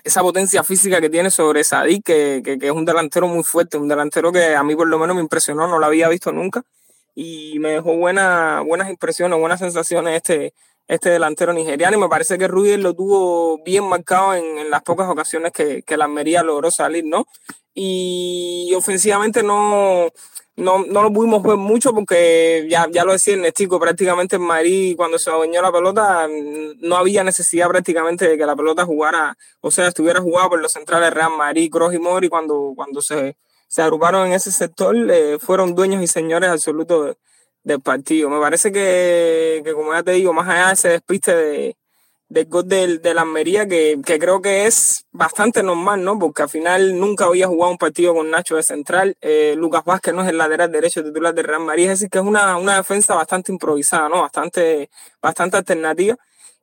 esa 0.03 0.21
potencia 0.21 0.63
física 0.63 0.99
que 0.99 1.09
tiene 1.09 1.31
sobre 1.31 1.63
Sadik, 1.63 2.03
que, 2.03 2.41
que, 2.43 2.59
que, 2.59 2.67
es 2.67 2.71
un 2.71 2.83
delantero 2.85 3.27
muy 3.27 3.43
fuerte, 3.43 3.77
un 3.77 3.87
delantero 3.87 4.31
que 4.31 4.53
a 4.53 4.63
mí 4.63 4.75
por 4.75 4.89
lo 4.89 4.99
menos 4.99 5.15
me 5.15 5.21
impresionó, 5.21 5.67
no 5.67 5.79
lo 5.79 5.85
había 5.85 6.09
visto 6.09 6.33
nunca 6.33 6.63
y 7.15 7.59
me 7.59 7.69
dejó 7.69 7.95
buena, 7.95 8.61
buenas 8.61 8.89
impresiones, 8.89 9.39
buenas 9.39 9.59
sensaciones 9.59 10.17
este, 10.17 10.53
este 10.87 11.09
delantero 11.09 11.53
nigeriano 11.53 11.97
y 11.97 11.99
me 12.01 12.09
parece 12.09 12.37
que 12.37 12.47
Ruiz 12.47 12.77
lo 12.77 12.93
tuvo 12.93 13.63
bien 13.63 13.87
marcado 13.87 14.33
en, 14.33 14.57
en 14.57 14.69
las 14.69 14.83
pocas 14.83 15.09
ocasiones 15.09 15.51
que, 15.51 15.83
que 15.83 15.97
la 15.97 16.05
Almería 16.05 16.43
logró 16.43 16.69
salir, 16.71 17.05
¿no? 17.05 17.25
Y 17.73 18.73
ofensivamente 18.75 19.43
no, 19.43 20.09
no, 20.57 20.85
no 20.85 21.01
lo 21.01 21.13
pudimos 21.13 21.41
ver 21.43 21.57
mucho 21.57 21.93
porque 21.93 22.67
ya, 22.69 22.87
ya 22.91 23.05
lo 23.05 23.13
decía 23.13 23.35
Ernestico, 23.35 23.79
prácticamente 23.79 24.35
en 24.35 24.41
Madrid 24.41 24.95
cuando 24.97 25.17
se 25.17 25.29
adueñó 25.29 25.61
la 25.61 25.71
pelota 25.71 26.27
no 26.79 26.97
había 26.97 27.23
necesidad 27.23 27.69
prácticamente 27.69 28.27
de 28.27 28.37
que 28.37 28.45
la 28.45 28.55
pelota 28.55 28.85
jugara, 28.85 29.37
o 29.61 29.71
sea, 29.71 29.87
estuviera 29.87 30.21
jugada 30.21 30.49
por 30.49 30.61
los 30.61 30.73
centrales 30.73 31.13
Real 31.13 31.31
Madrid, 31.37 31.71
Kroos 31.71 31.93
y 31.93 31.99
Mori 31.99 32.29
cuando, 32.29 32.73
cuando 32.75 33.01
se, 33.01 33.37
se 33.67 33.81
agruparon 33.81 34.27
en 34.27 34.33
ese 34.33 34.51
sector 34.51 34.95
eh, 35.09 35.37
fueron 35.39 35.73
dueños 35.73 36.03
y 36.03 36.07
señores 36.07 36.49
absolutos 36.49 37.05
de, 37.07 37.17
del 37.63 37.81
partido. 37.81 38.29
Me 38.29 38.39
parece 38.39 38.71
que, 38.71 39.61
que, 39.63 39.73
como 39.73 39.93
ya 39.93 40.03
te 40.03 40.11
digo, 40.11 40.33
más 40.33 40.47
allá 40.47 40.67
de 40.67 40.73
ese 40.73 40.89
despiste 40.89 41.35
de, 41.35 41.77
del 42.29 42.45
gol 42.45 42.67
del, 42.67 43.01
de 43.01 43.13
la 43.13 43.21
Almería, 43.21 43.67
que, 43.67 43.99
que, 44.05 44.19
creo 44.19 44.41
que 44.41 44.65
es 44.65 45.05
bastante 45.11 45.63
normal, 45.63 46.03
¿no? 46.03 46.17
Porque 46.17 46.43
al 46.43 46.49
final 46.49 46.99
nunca 46.99 47.25
había 47.25 47.47
jugado 47.47 47.71
un 47.71 47.77
partido 47.77 48.13
con 48.15 48.29
Nacho 48.31 48.55
de 48.55 48.63
central. 48.63 49.17
Eh, 49.21 49.55
Lucas 49.57 49.83
Vázquez 49.85 50.13
no 50.13 50.23
es 50.23 50.29
el 50.29 50.37
lateral 50.37 50.71
derecho 50.71 51.03
titular 51.03 51.33
de 51.33 51.43
Real 51.43 51.61
Madrid, 51.61 51.85
es 51.85 51.99
decir, 51.99 52.09
que 52.09 52.19
es 52.19 52.25
una, 52.25 52.57
una 52.57 52.77
defensa 52.77 53.15
bastante 53.15 53.51
improvisada, 53.51 54.09
¿no? 54.09 54.21
Bastante, 54.21 54.89
bastante 55.21 55.57
alternativa. 55.57 56.17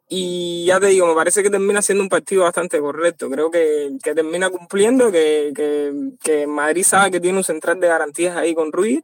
Y 0.08 0.64
ya 0.66 0.80
te 0.80 0.86
digo, 0.86 1.06
me 1.06 1.14
parece 1.14 1.42
que 1.42 1.50
termina 1.50 1.82
siendo 1.82 2.02
un 2.02 2.08
partido 2.08 2.44
bastante 2.44 2.80
correcto. 2.80 3.28
Creo 3.28 3.50
que, 3.50 3.90
que 4.02 4.14
termina 4.14 4.48
cumpliendo, 4.48 5.12
que, 5.12 5.52
que, 5.54 5.92
que 6.22 6.46
Madrid 6.46 6.82
sabe 6.82 7.10
que 7.10 7.20
tiene 7.20 7.36
un 7.38 7.44
central 7.44 7.78
de 7.78 7.88
garantías 7.88 8.36
ahí 8.36 8.54
con 8.54 8.72
Ruiz 8.72 9.02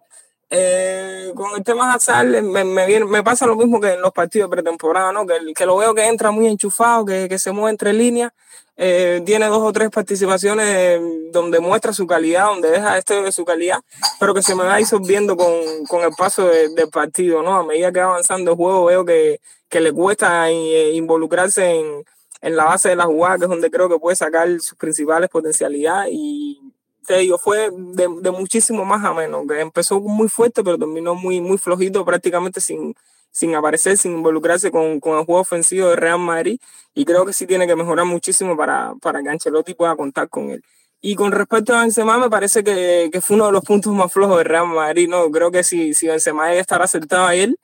eh, 0.50 1.33
con 1.35 1.57
el 1.57 1.64
tema 1.64 1.88
de 1.88 1.94
Hazard 1.94 2.42
me, 2.42 2.64
me, 2.64 3.04
me, 3.04 3.22
pasa 3.22 3.46
lo 3.46 3.57
mismo 3.57 3.80
que 3.80 3.92
en 3.92 4.00
los 4.00 4.12
partidos 4.12 4.50
de 4.50 4.57
pretemporada, 4.57 5.12
¿no? 5.12 5.26
que, 5.26 5.35
que 5.54 5.66
lo 5.66 5.76
veo 5.76 5.94
que 5.94 6.07
entra 6.07 6.30
muy 6.30 6.46
enchufado, 6.46 7.04
que, 7.04 7.28
que 7.28 7.38
se 7.38 7.52
mueve 7.52 7.70
entre 7.70 7.92
líneas, 7.92 8.33
eh, 8.76 9.22
tiene 9.24 9.46
dos 9.46 9.62
o 9.62 9.72
tres 9.72 9.88
participaciones 9.90 11.00
donde 11.33 11.61
muestra 11.61 11.92
su 11.92 12.07
calidad, 12.07 12.46
donde 12.46 12.70
deja 12.70 12.98
este 12.98 13.22
de 13.22 13.33
su 13.33 13.44
calidad, 13.44 13.80
pero 14.18 14.35
que 14.35 14.42
se 14.42 14.54
me 14.54 14.64
va 14.64 14.76
disolviendo 14.76 15.37
con, 15.37 15.52
con 15.88 16.02
el 16.02 16.11
paso 16.16 16.46
de, 16.48 16.70
del 16.70 16.88
partido. 16.88 17.42
¿no? 17.42 17.57
A 17.57 17.64
medida 17.64 17.92
que 17.92 18.00
va 18.00 18.07
avanzando 18.07 18.52
el 18.52 18.57
juego 18.57 18.87
veo 18.87 19.04
que, 19.04 19.40
que 19.68 19.80
le 19.80 19.92
cuesta 19.92 20.50
eh, 20.50 20.92
involucrarse 20.94 21.70
en, 21.70 22.04
en 22.40 22.57
la 22.57 22.64
base 22.64 22.90
de 22.90 22.96
la 22.96 23.07
jugada, 23.07 23.38
que 23.38 23.44
es 23.44 23.50
donde 23.50 23.70
creo 23.70 23.88
que 23.88 23.98
puede 23.98 24.16
sacar 24.16 24.48
sus 24.61 24.76
principales 24.76 25.30
potencialidades 25.30 26.11
y 26.12 26.63
te 27.06 27.28
fue 27.38 27.70
de, 27.70 28.08
de, 28.20 28.30
muchísimo 28.30 28.84
más 28.84 29.04
a 29.04 29.12
menos, 29.14 29.44
empezó 29.58 30.00
muy 30.00 30.28
fuerte, 30.28 30.62
pero 30.64 30.78
terminó 30.78 31.14
muy, 31.14 31.40
muy 31.40 31.58
flojito, 31.58 32.04
prácticamente 32.04 32.60
sin, 32.60 32.94
sin 33.30 33.54
aparecer, 33.54 33.96
sin 33.96 34.12
involucrarse 34.12 34.70
con, 34.70 35.00
con, 35.00 35.18
el 35.18 35.24
juego 35.24 35.40
ofensivo 35.40 35.88
de 35.88 35.96
Real 35.96 36.18
Madrid, 36.18 36.58
y 36.94 37.04
creo 37.04 37.24
que 37.26 37.32
sí 37.32 37.46
tiene 37.46 37.66
que 37.66 37.76
mejorar 37.76 38.06
muchísimo 38.06 38.56
para, 38.56 38.94
para 39.00 39.22
que 39.22 39.28
Ancelotti 39.28 39.74
pueda 39.74 39.96
contar 39.96 40.28
con 40.28 40.50
él. 40.50 40.62
Y 41.00 41.16
con 41.16 41.32
respecto 41.32 41.74
a 41.74 41.82
Benzema, 41.82 42.16
me 42.18 42.30
parece 42.30 42.64
que, 42.64 43.10
que 43.12 43.20
fue 43.20 43.36
uno 43.36 43.46
de 43.46 43.52
los 43.52 43.62
puntos 43.64 43.92
más 43.92 44.10
flojos 44.12 44.38
de 44.38 44.44
Real 44.44 44.66
Madrid, 44.68 45.08
¿no? 45.08 45.30
Creo 45.30 45.50
que 45.50 45.62
si, 45.62 45.92
si 45.94 46.06
Benzema 46.06 46.54
estará 46.54 46.84
acertado 46.84 47.26
a 47.26 47.34
él, 47.34 47.58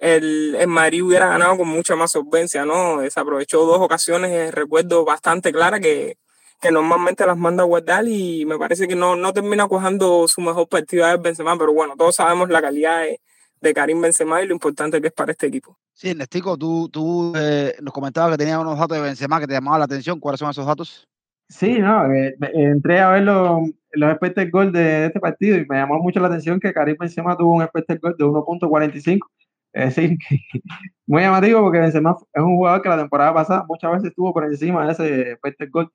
el, 0.00 0.56
el 0.58 0.66
Madrid 0.66 1.04
hubiera 1.04 1.28
ganado 1.28 1.58
con 1.58 1.68
mucha 1.68 1.94
más 1.94 2.10
solvencia, 2.12 2.64
¿no? 2.64 3.00
Desaprovechó 3.00 3.64
dos 3.64 3.78
ocasiones, 3.80 4.52
recuerdo 4.52 5.04
bastante 5.04 5.52
clara 5.52 5.78
que, 5.78 6.16
que 6.60 6.70
normalmente 6.70 7.26
las 7.26 7.38
manda 7.38 7.62
a 7.62 7.66
guardar 7.66 8.06
y 8.06 8.44
me 8.44 8.58
parece 8.58 8.86
que 8.86 8.94
no, 8.94 9.16
no 9.16 9.32
termina 9.32 9.66
cuajando 9.66 10.28
su 10.28 10.40
mejor 10.40 10.68
partido 10.68 11.06
de 11.06 11.16
Benzema, 11.16 11.56
pero 11.58 11.72
bueno, 11.72 11.94
todos 11.96 12.16
sabemos 12.16 12.50
la 12.50 12.60
calidad 12.60 13.00
de, 13.00 13.20
de 13.60 13.74
Karim 13.74 14.00
Benzema 14.00 14.42
y 14.42 14.46
lo 14.46 14.54
importante 14.54 15.00
que 15.00 15.08
es 15.08 15.12
para 15.12 15.32
este 15.32 15.46
equipo. 15.46 15.78
Sí, 15.92 16.14
Nestico, 16.14 16.56
tú, 16.56 16.88
tú 16.88 17.32
eh, 17.36 17.74
nos 17.82 17.92
comentabas 17.92 18.32
que 18.32 18.38
tenías 18.38 18.58
unos 18.58 18.78
datos 18.78 18.96
de 18.96 19.02
Benzema 19.02 19.40
que 19.40 19.46
te 19.46 19.54
llamaban 19.54 19.80
la 19.80 19.84
atención. 19.84 20.20
¿Cuáles 20.20 20.38
son 20.38 20.50
esos 20.50 20.66
datos? 20.66 21.06
Sí, 21.48 21.78
no, 21.78 22.12
eh, 22.12 22.36
entré 22.54 23.00
a 23.00 23.10
ver 23.10 23.22
los, 23.22 23.68
los 23.92 24.10
expected 24.10 24.50
de, 24.50 24.70
de, 24.70 25.06
este 25.06 25.20
partido 25.20 25.56
y 25.56 25.66
me 25.66 25.76
llamó 25.76 25.98
mucho 25.98 26.20
la 26.20 26.28
atención 26.28 26.60
que 26.60 26.72
Karim 26.72 26.96
Benzema 26.98 27.36
tuvo 27.36 27.54
un 27.54 27.62
expected 27.62 27.98
goal 28.00 28.16
de 28.16 28.24
1.45. 28.24 29.18
Es 29.72 29.94
decir, 29.96 30.18
muy 31.06 31.22
llamativo 31.22 31.60
porque 31.62 31.80
Benzema 31.80 32.16
es 32.32 32.42
un 32.42 32.56
jugador 32.56 32.82
que 32.82 32.88
la 32.88 32.98
temporada 32.98 33.34
pasada 33.34 33.64
muchas 33.68 33.90
veces 33.92 34.08
estuvo 34.10 34.32
por 34.32 34.44
encima 34.44 34.86
de 34.86 34.92
ese 34.92 35.30
expected 35.32 35.70
goal. 35.70 35.90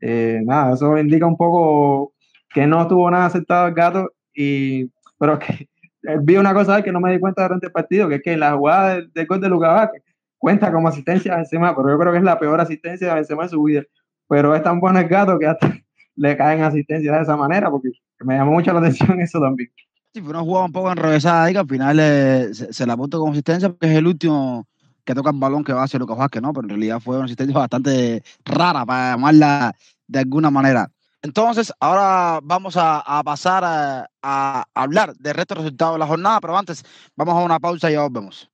Eh, 0.00 0.40
nada, 0.44 0.74
eso 0.74 0.98
indica 0.98 1.26
un 1.26 1.36
poco 1.36 2.12
que 2.50 2.66
no 2.66 2.86
tuvo 2.88 3.10
nada 3.10 3.26
aceptado 3.26 3.68
el 3.68 3.74
gato, 3.74 4.12
y, 4.34 4.90
pero 5.18 5.38
que 5.38 5.68
vi 6.22 6.36
una 6.36 6.54
cosa 6.54 6.82
que 6.82 6.92
no 6.92 7.00
me 7.00 7.12
di 7.12 7.18
cuenta 7.18 7.42
durante 7.42 7.66
el 7.66 7.72
partido, 7.72 8.08
que 8.08 8.16
es 8.16 8.22
que 8.22 8.36
la 8.36 8.54
jugada 8.54 8.94
del, 8.94 9.12
del 9.12 9.26
gol 9.26 9.40
de 9.40 9.48
Lucas 9.48 9.90
cuenta 10.38 10.72
como 10.72 10.88
asistencia 10.88 11.32
a 11.32 11.36
Benzema, 11.36 11.74
pero 11.74 11.90
yo 11.90 11.98
creo 11.98 12.12
que 12.12 12.18
es 12.18 12.24
la 12.24 12.38
peor 12.38 12.60
asistencia 12.60 13.08
de 13.08 13.14
Benzema 13.14 13.44
en 13.44 13.48
su 13.48 13.62
vida. 13.62 13.82
Pero 14.28 14.54
es 14.54 14.62
tan 14.62 14.80
bueno 14.80 14.98
el 14.98 15.08
gato 15.08 15.38
que 15.38 15.46
hasta 15.46 15.74
le 16.16 16.36
caen 16.36 16.62
asistencias 16.62 17.16
de 17.16 17.22
esa 17.22 17.36
manera, 17.36 17.70
porque 17.70 17.90
me 18.20 18.36
llamó 18.36 18.52
mucho 18.52 18.72
la 18.72 18.80
atención 18.80 19.20
eso 19.20 19.40
también. 19.40 19.70
Sí, 20.12 20.20
fue 20.20 20.30
una 20.30 20.40
jugada 20.40 20.66
un 20.66 20.72
poco 20.72 20.90
enrevesada 20.90 21.50
y 21.50 21.52
que 21.52 21.58
al 21.58 21.68
final 21.68 21.98
eh, 22.00 22.54
se, 22.54 22.72
se, 22.72 22.86
la 22.86 22.94
apunta 22.94 23.18
como 23.18 23.32
asistencia 23.32 23.68
porque 23.68 23.86
es 23.86 23.98
el 23.98 24.06
último 24.06 24.66
que 25.06 25.14
toca 25.14 25.30
el 25.30 25.38
balón 25.38 25.64
que 25.64 25.72
va 25.72 25.84
hacia 25.84 26.00
Lucas 26.00 26.18
Vázquez, 26.18 26.42
¿no? 26.42 26.52
Pero 26.52 26.64
en 26.64 26.70
realidad 26.70 27.00
fue 27.00 27.16
una 27.16 27.26
asistencia 27.26 27.56
bastante 27.56 28.22
rara, 28.44 28.84
para 28.84 29.12
llamarla 29.12 29.74
de 30.08 30.18
alguna 30.18 30.50
manera. 30.50 30.90
Entonces, 31.22 31.72
ahora 31.80 32.40
vamos 32.42 32.76
a, 32.76 33.22
pasar 33.24 33.64
a, 33.64 34.10
a, 34.20 34.64
hablar 34.74 35.16
del 35.16 35.34
resto 35.34 35.54
de 35.54 35.60
resultados 35.62 35.94
de 35.94 35.98
la 36.00 36.06
jornada, 36.06 36.40
pero 36.40 36.58
antes 36.58 36.84
vamos 37.16 37.34
a 37.34 37.44
una 37.44 37.58
pausa 37.60 37.88
y 37.88 37.94
ya 37.94 38.02
volvemos. 38.02 38.50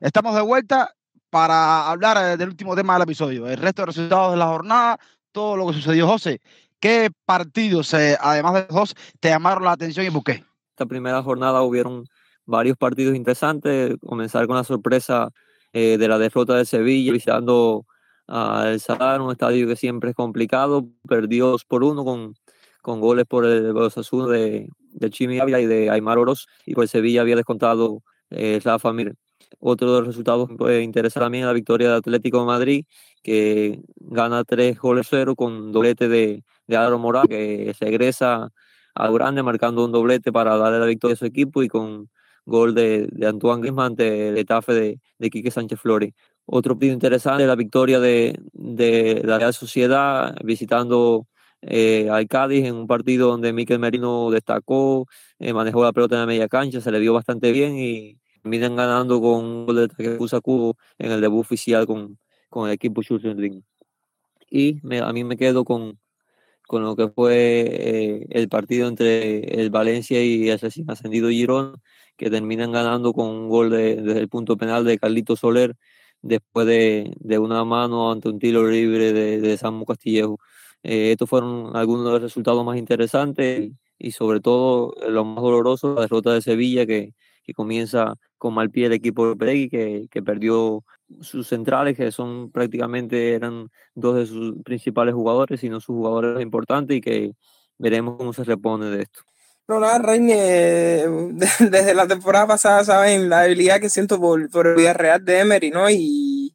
Estamos 0.00 0.34
de 0.34 0.40
vuelta 0.40 0.94
para 1.32 1.88
hablar 1.88 2.18
eh, 2.18 2.36
del 2.36 2.50
último 2.50 2.76
tema 2.76 2.92
del 2.92 3.04
episodio, 3.04 3.48
el 3.48 3.56
resto 3.56 3.80
de 3.80 3.86
resultados 3.86 4.32
de 4.32 4.36
la 4.36 4.48
jornada, 4.48 4.98
todo 5.32 5.56
lo 5.56 5.66
que 5.66 5.72
sucedió, 5.72 6.06
José. 6.06 6.42
¿Qué 6.78 7.08
partidos, 7.24 7.94
eh, 7.94 8.18
además 8.20 8.52
de 8.52 8.66
dos, 8.68 8.94
te 9.18 9.30
llamaron 9.30 9.64
la 9.64 9.72
atención 9.72 10.04
y 10.04 10.10
por 10.10 10.24
qué? 10.24 10.44
Esta 10.68 10.84
primera 10.84 11.22
jornada 11.22 11.62
hubieron 11.62 12.04
varios 12.44 12.76
partidos 12.76 13.16
interesantes. 13.16 13.96
Comenzar 14.06 14.46
con 14.46 14.56
la 14.56 14.64
sorpresa 14.64 15.30
eh, 15.72 15.96
de 15.96 16.06
la 16.06 16.18
derrota 16.18 16.54
de 16.54 16.66
Sevilla, 16.66 17.12
visitando 17.12 17.86
al 18.26 18.78
Sadar, 18.78 19.22
un 19.22 19.32
estadio 19.32 19.66
que 19.66 19.76
siempre 19.76 20.10
es 20.10 20.16
complicado, 20.16 20.86
perdió 21.08 21.46
2 21.46 21.64
por 21.64 21.82
1 21.82 22.04
con, 22.04 22.34
con 22.82 23.00
goles 23.00 23.24
por 23.24 23.46
el 23.46 23.74
Osasuna 23.74 24.26
de, 24.26 24.68
de 24.90 25.08
Chimi 25.08 25.38
Ávila 25.38 25.60
y 25.60 25.66
de 25.66 25.88
Aymar 25.88 26.18
Oroz, 26.18 26.46
y 26.66 26.74
por 26.74 26.86
Sevilla 26.88 27.22
había 27.22 27.36
descontado 27.36 28.02
eh, 28.28 28.60
Rafa 28.62 28.92
Mir. 28.92 29.14
Otro 29.60 29.92
de 29.92 29.98
los 30.00 30.06
resultados 30.08 30.48
que 30.48 30.54
puede 30.54 30.82
interesar 30.82 31.22
también 31.24 31.46
la 31.46 31.52
victoria 31.52 31.90
de 31.90 31.96
Atlético 31.96 32.40
de 32.40 32.46
Madrid, 32.46 32.84
que 33.22 33.80
gana 33.96 34.44
3 34.44 34.78
goles 34.78 35.06
0 35.10 35.34
con 35.36 35.72
doblete 35.72 36.08
de, 36.08 36.44
de 36.66 36.76
Álvaro 36.76 36.98
Morán, 36.98 37.26
que 37.26 37.74
se 37.78 37.88
egresa 37.88 38.50
al 38.94 39.12
grande 39.14 39.42
marcando 39.42 39.84
un 39.84 39.92
doblete 39.92 40.32
para 40.32 40.56
darle 40.56 40.78
la 40.78 40.86
victoria 40.86 41.14
a 41.14 41.16
su 41.16 41.26
equipo 41.26 41.62
y 41.62 41.68
con 41.68 42.10
gol 42.44 42.74
de, 42.74 43.08
de 43.10 43.26
Antoine 43.26 43.60
Griezmann 43.60 43.92
ante 43.92 44.28
el 44.28 44.38
etafe 44.38 44.72
de, 44.74 45.00
de 45.18 45.30
Quique 45.30 45.50
Sánchez 45.50 45.80
Flores. 45.80 46.12
Otro 46.44 46.74
partido 46.74 46.92
interesante, 46.92 47.46
la 47.46 47.54
victoria 47.54 48.00
de, 48.00 48.38
de 48.52 49.22
la 49.24 49.38
Real 49.38 49.54
Sociedad 49.54 50.34
visitando 50.44 51.26
eh, 51.62 52.08
al 52.10 52.26
Cádiz 52.26 52.64
en 52.66 52.74
un 52.74 52.86
partido 52.88 53.28
donde 53.28 53.52
Miquel 53.52 53.78
Merino 53.78 54.30
destacó, 54.30 55.06
eh, 55.38 55.52
manejó 55.52 55.84
la 55.84 55.92
pelota 55.92 56.16
en 56.16 56.20
la 56.22 56.26
media 56.26 56.48
cancha, 56.48 56.80
se 56.80 56.90
le 56.90 56.98
vio 56.98 57.14
bastante 57.14 57.52
bien 57.52 57.78
y 57.78 58.18
terminan 58.42 58.76
ganando 58.76 59.20
con 59.20 59.44
un 59.44 59.66
gol 59.66 59.88
de 59.88 60.40
Cubo 60.42 60.76
en 60.98 61.12
el 61.12 61.20
debut 61.20 61.40
oficial 61.40 61.86
con, 61.86 62.18
con 62.48 62.68
el 62.68 62.74
equipo 62.74 63.02
Schulzenring. 63.02 63.64
Y 64.50 64.78
me, 64.82 64.98
a 65.00 65.12
mí 65.12 65.24
me 65.24 65.36
quedo 65.36 65.64
con, 65.64 65.98
con 66.66 66.82
lo 66.84 66.96
que 66.96 67.08
fue 67.08 67.34
eh, 67.68 68.26
el 68.30 68.48
partido 68.48 68.88
entre 68.88 69.60
el 69.60 69.70
Valencia 69.70 70.22
y 70.22 70.48
el 70.48 70.60
ascendido 70.88 71.30
Girón, 71.30 71.80
que 72.16 72.30
terminan 72.30 72.72
ganando 72.72 73.12
con 73.12 73.28
un 73.28 73.48
gol 73.48 73.70
de, 73.70 73.96
desde 73.96 74.20
el 74.20 74.28
punto 74.28 74.56
penal 74.56 74.84
de 74.84 74.98
Carlito 74.98 75.36
Soler, 75.36 75.76
después 76.20 76.66
de, 76.66 77.14
de 77.18 77.38
una 77.38 77.64
mano 77.64 78.12
ante 78.12 78.28
un 78.28 78.38
tiro 78.38 78.68
libre 78.68 79.12
de, 79.12 79.40
de 79.40 79.56
Samu 79.56 79.84
Castillejo. 79.84 80.38
Eh, 80.82 81.12
estos 81.12 81.28
fueron 81.28 81.76
algunos 81.76 82.04
de 82.06 82.10
los 82.12 82.22
resultados 82.22 82.64
más 82.64 82.76
interesantes 82.76 83.70
y 83.98 84.10
sobre 84.12 84.40
todo 84.40 84.94
lo 85.08 85.24
más 85.24 85.42
doloroso, 85.42 85.94
la 85.94 86.02
derrota 86.02 86.34
de 86.34 86.42
Sevilla 86.42 86.86
que, 86.86 87.14
que 87.44 87.54
comienza 87.54 88.14
con 88.42 88.54
mal 88.54 88.70
pie 88.70 88.86
el 88.86 88.92
equipo 88.92 89.28
de 89.28 89.36
Peregui, 89.36 89.68
que, 89.68 90.08
que 90.10 90.20
perdió 90.20 90.84
sus 91.20 91.46
centrales, 91.46 91.96
que 91.96 92.10
son 92.10 92.50
prácticamente 92.50 93.34
eran 93.34 93.70
dos 93.94 94.16
de 94.16 94.26
sus 94.26 94.60
principales 94.64 95.14
jugadores, 95.14 95.60
sino 95.60 95.78
sus 95.78 95.94
jugadores 95.94 96.42
importantes 96.42 96.96
y 96.96 97.00
que 97.00 97.36
veremos 97.78 98.16
cómo 98.16 98.32
se 98.32 98.42
repone 98.42 98.86
de 98.86 99.02
esto. 99.02 99.20
No, 99.68 99.78
nada, 99.78 100.00
Reine, 100.00 100.34
desde 101.60 101.94
la 101.94 102.08
temporada 102.08 102.48
pasada 102.48 102.82
saben 102.82 103.28
la 103.28 103.42
habilidad 103.42 103.80
que 103.80 103.88
siento 103.88 104.18
por, 104.18 104.50
por 104.50 104.66
el 104.66 104.74
Villarreal 104.74 105.24
de 105.24 105.38
Emery, 105.38 105.70
¿no? 105.70 105.88
Y 105.88 106.52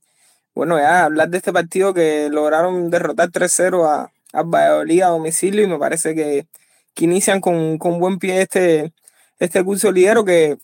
bueno, 0.54 0.78
ya 0.78 1.06
hablar 1.06 1.30
de 1.30 1.38
este 1.38 1.54
partido 1.54 1.94
que 1.94 2.28
lograron 2.30 2.90
derrotar 2.90 3.30
3-0 3.30 3.86
a, 3.88 4.12
a 4.34 4.44
Valladolid 4.44 5.04
a 5.04 5.08
domicilio 5.08 5.64
y 5.64 5.68
me 5.68 5.80
parece 5.80 6.14
que, 6.14 6.48
que 6.94 7.06
inician 7.06 7.40
con, 7.40 7.78
con 7.78 7.98
buen 7.98 8.20
pie 8.20 8.42
este, 8.42 8.92
este 9.40 9.64
curso 9.64 9.90
lidero 9.90 10.26
que 10.26 10.58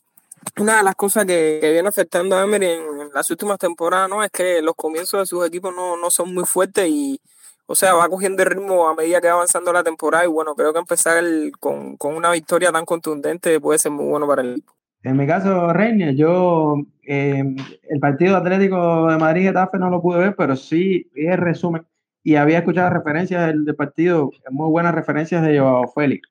una 0.60 0.78
de 0.78 0.84
las 0.84 0.96
cosas 0.96 1.26
que, 1.26 1.60
que 1.62 1.72
viene 1.72 1.88
afectando 1.88 2.38
a 2.38 2.44
Emery 2.44 2.68
en, 2.68 2.82
en, 3.02 3.10
las 3.14 3.30
últimas 3.30 3.58
temporadas 3.58 4.10
¿no? 4.10 4.24
es 4.24 4.32
que 4.32 4.62
los 4.62 4.76
comienzos 4.76 5.22
de 5.22 5.26
sus 5.26 5.46
equipos 5.46 5.74
no, 5.76 5.98
no 5.98 6.10
son 6.10 6.34
muy 6.34 6.46
fuertes 6.46 6.88
y, 6.90 7.20
o 7.66 7.76
sea, 7.76 7.94
va 7.94 8.08
cogiendo 8.10 8.44
ritmo 8.44 8.88
a 8.88 8.96
medida 8.96 9.22
que 9.22 9.28
va 9.28 9.34
avanzando 9.34 9.72
la 9.74 9.84
temporada 9.84 10.26
y 10.26 10.28
bueno, 10.28 10.56
creo 10.56 10.74
que 10.74 10.80
empezar 10.80 11.18
el, 11.18 11.52
con, 11.60 11.98
con, 11.98 12.16
una 12.16 12.32
victoria 12.32 12.72
tan 12.72 12.86
contundente 12.86 13.60
puede 13.60 13.80
ser 13.80 13.92
muy 13.92 14.06
bueno 14.06 14.28
para 14.28 14.42
el 14.42 14.52
equipo. 14.52 14.74
En 15.04 15.18
mi 15.18 15.28
caso, 15.28 15.74
Reina, 15.74 16.12
yo 16.12 16.78
eh, 17.06 17.44
el 17.90 18.00
partido 18.00 18.38
Atlético 18.38 19.08
de 19.08 19.18
Madrid-Getafe 19.18 19.78
no 19.78 19.90
lo 19.90 20.02
pude 20.02 20.20
ver, 20.20 20.36
pero 20.36 20.56
sí 20.56 21.10
el 21.16 21.38
resumen 21.38 21.86
y 22.24 22.36
había 22.36 22.60
escuchado 22.60 22.90
referencias 22.90 23.48
del, 23.48 23.76
partido, 23.76 24.32
muy 24.50 24.70
buenas 24.70 24.96
referencias 24.96 25.46
de 25.46 25.60
Joao 25.60 25.90
Félix. 25.90 26.30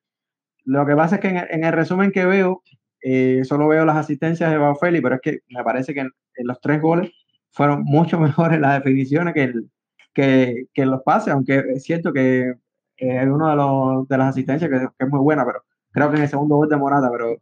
Lo 0.65 0.87
que 0.87 0.97
pasa 0.97 1.17
es 1.17 1.21
que 1.21 1.29
en 1.29 1.65
el 1.65 1.73
resumen 1.73 2.13
que 2.13 2.25
veo, 2.25 2.63
eh, 3.03 3.43
solo 3.45 3.69
veo 3.69 3.85
las 3.85 3.97
asistencias 3.97 4.51
de 4.51 4.75
Félix, 4.81 5.03
pero 5.03 5.15
es 5.17 5.21
que 5.21 5.39
me 5.49 5.65
parece 5.65 5.93
que 5.93 6.01
en, 6.01 6.11
en, 6.37 6.47
los 6.47 6.61
tres 6.61 6.81
goles 6.81 7.11
fueron 7.51 7.83
mucho 7.85 8.19
mejores 8.19 8.61
las 8.61 8.79
definiciones 8.79 9.35
que, 9.35 9.45
el, 9.45 9.71
que, 10.15 10.65
que 10.73 10.87
los 10.87 11.03
pases, 11.03 11.35
aunque 11.35 11.63
es 11.75 11.83
cierto 11.83 12.13
que 12.13 12.55
eh, 12.99 13.19
hay 13.19 13.27
uno 13.27 13.49
de, 13.49 13.57
los, 13.57 14.09
de 14.09 14.19
las 14.19 14.29
asistencias 14.29 14.71
que, 14.71 14.79
que, 14.79 15.05
es 15.05 15.11
muy 15.11 15.21
buena, 15.21 15.45
pero 15.45 15.63
creo 15.91 16.11
que 16.11 16.17
en 16.17 16.23
el 16.23 16.29
segundo 16.29 16.57
gol 16.57 16.69
de 16.69 16.77
Morata, 16.77 17.11
pero 17.11 17.37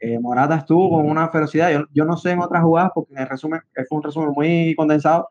eh, 0.00 0.18
Morata 0.18 0.56
estuvo 0.56 0.90
con 0.90 1.08
una 1.10 1.28
ferocidad. 1.28 1.72
Yo, 1.72 1.84
yo, 1.92 2.04
no 2.04 2.16
sé 2.16 2.32
en 2.32 2.40
otras 2.40 2.62
jugadas, 2.62 2.90
porque 2.94 3.14
en 3.14 3.20
el 3.20 3.28
resumen 3.28 3.60
fue 3.88 3.98
un 3.98 4.02
resumen 4.02 4.30
muy 4.34 4.74
condensado, 4.76 5.30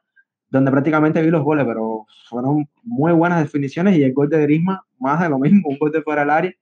donde 0.50 0.72
prácticamente 0.72 1.22
vi 1.22 1.30
los 1.30 1.44
goles, 1.44 1.66
pero 1.66 2.06
fueron 2.30 2.68
muy 2.84 3.14
buenas 3.14 3.42
definiciones 3.42 3.98
y 3.98 4.04
el 4.04 4.14
gol 4.14 4.30
de 4.30 4.42
Grisma, 4.42 4.84
más 5.00 5.20
de 5.22 5.30
lo 5.30 5.38
mismo, 5.38 5.70
un 5.70 5.78
gol 5.78 5.92
de 5.92 6.02
fuera 6.02 6.22
del 6.22 6.32
área, 6.32 6.54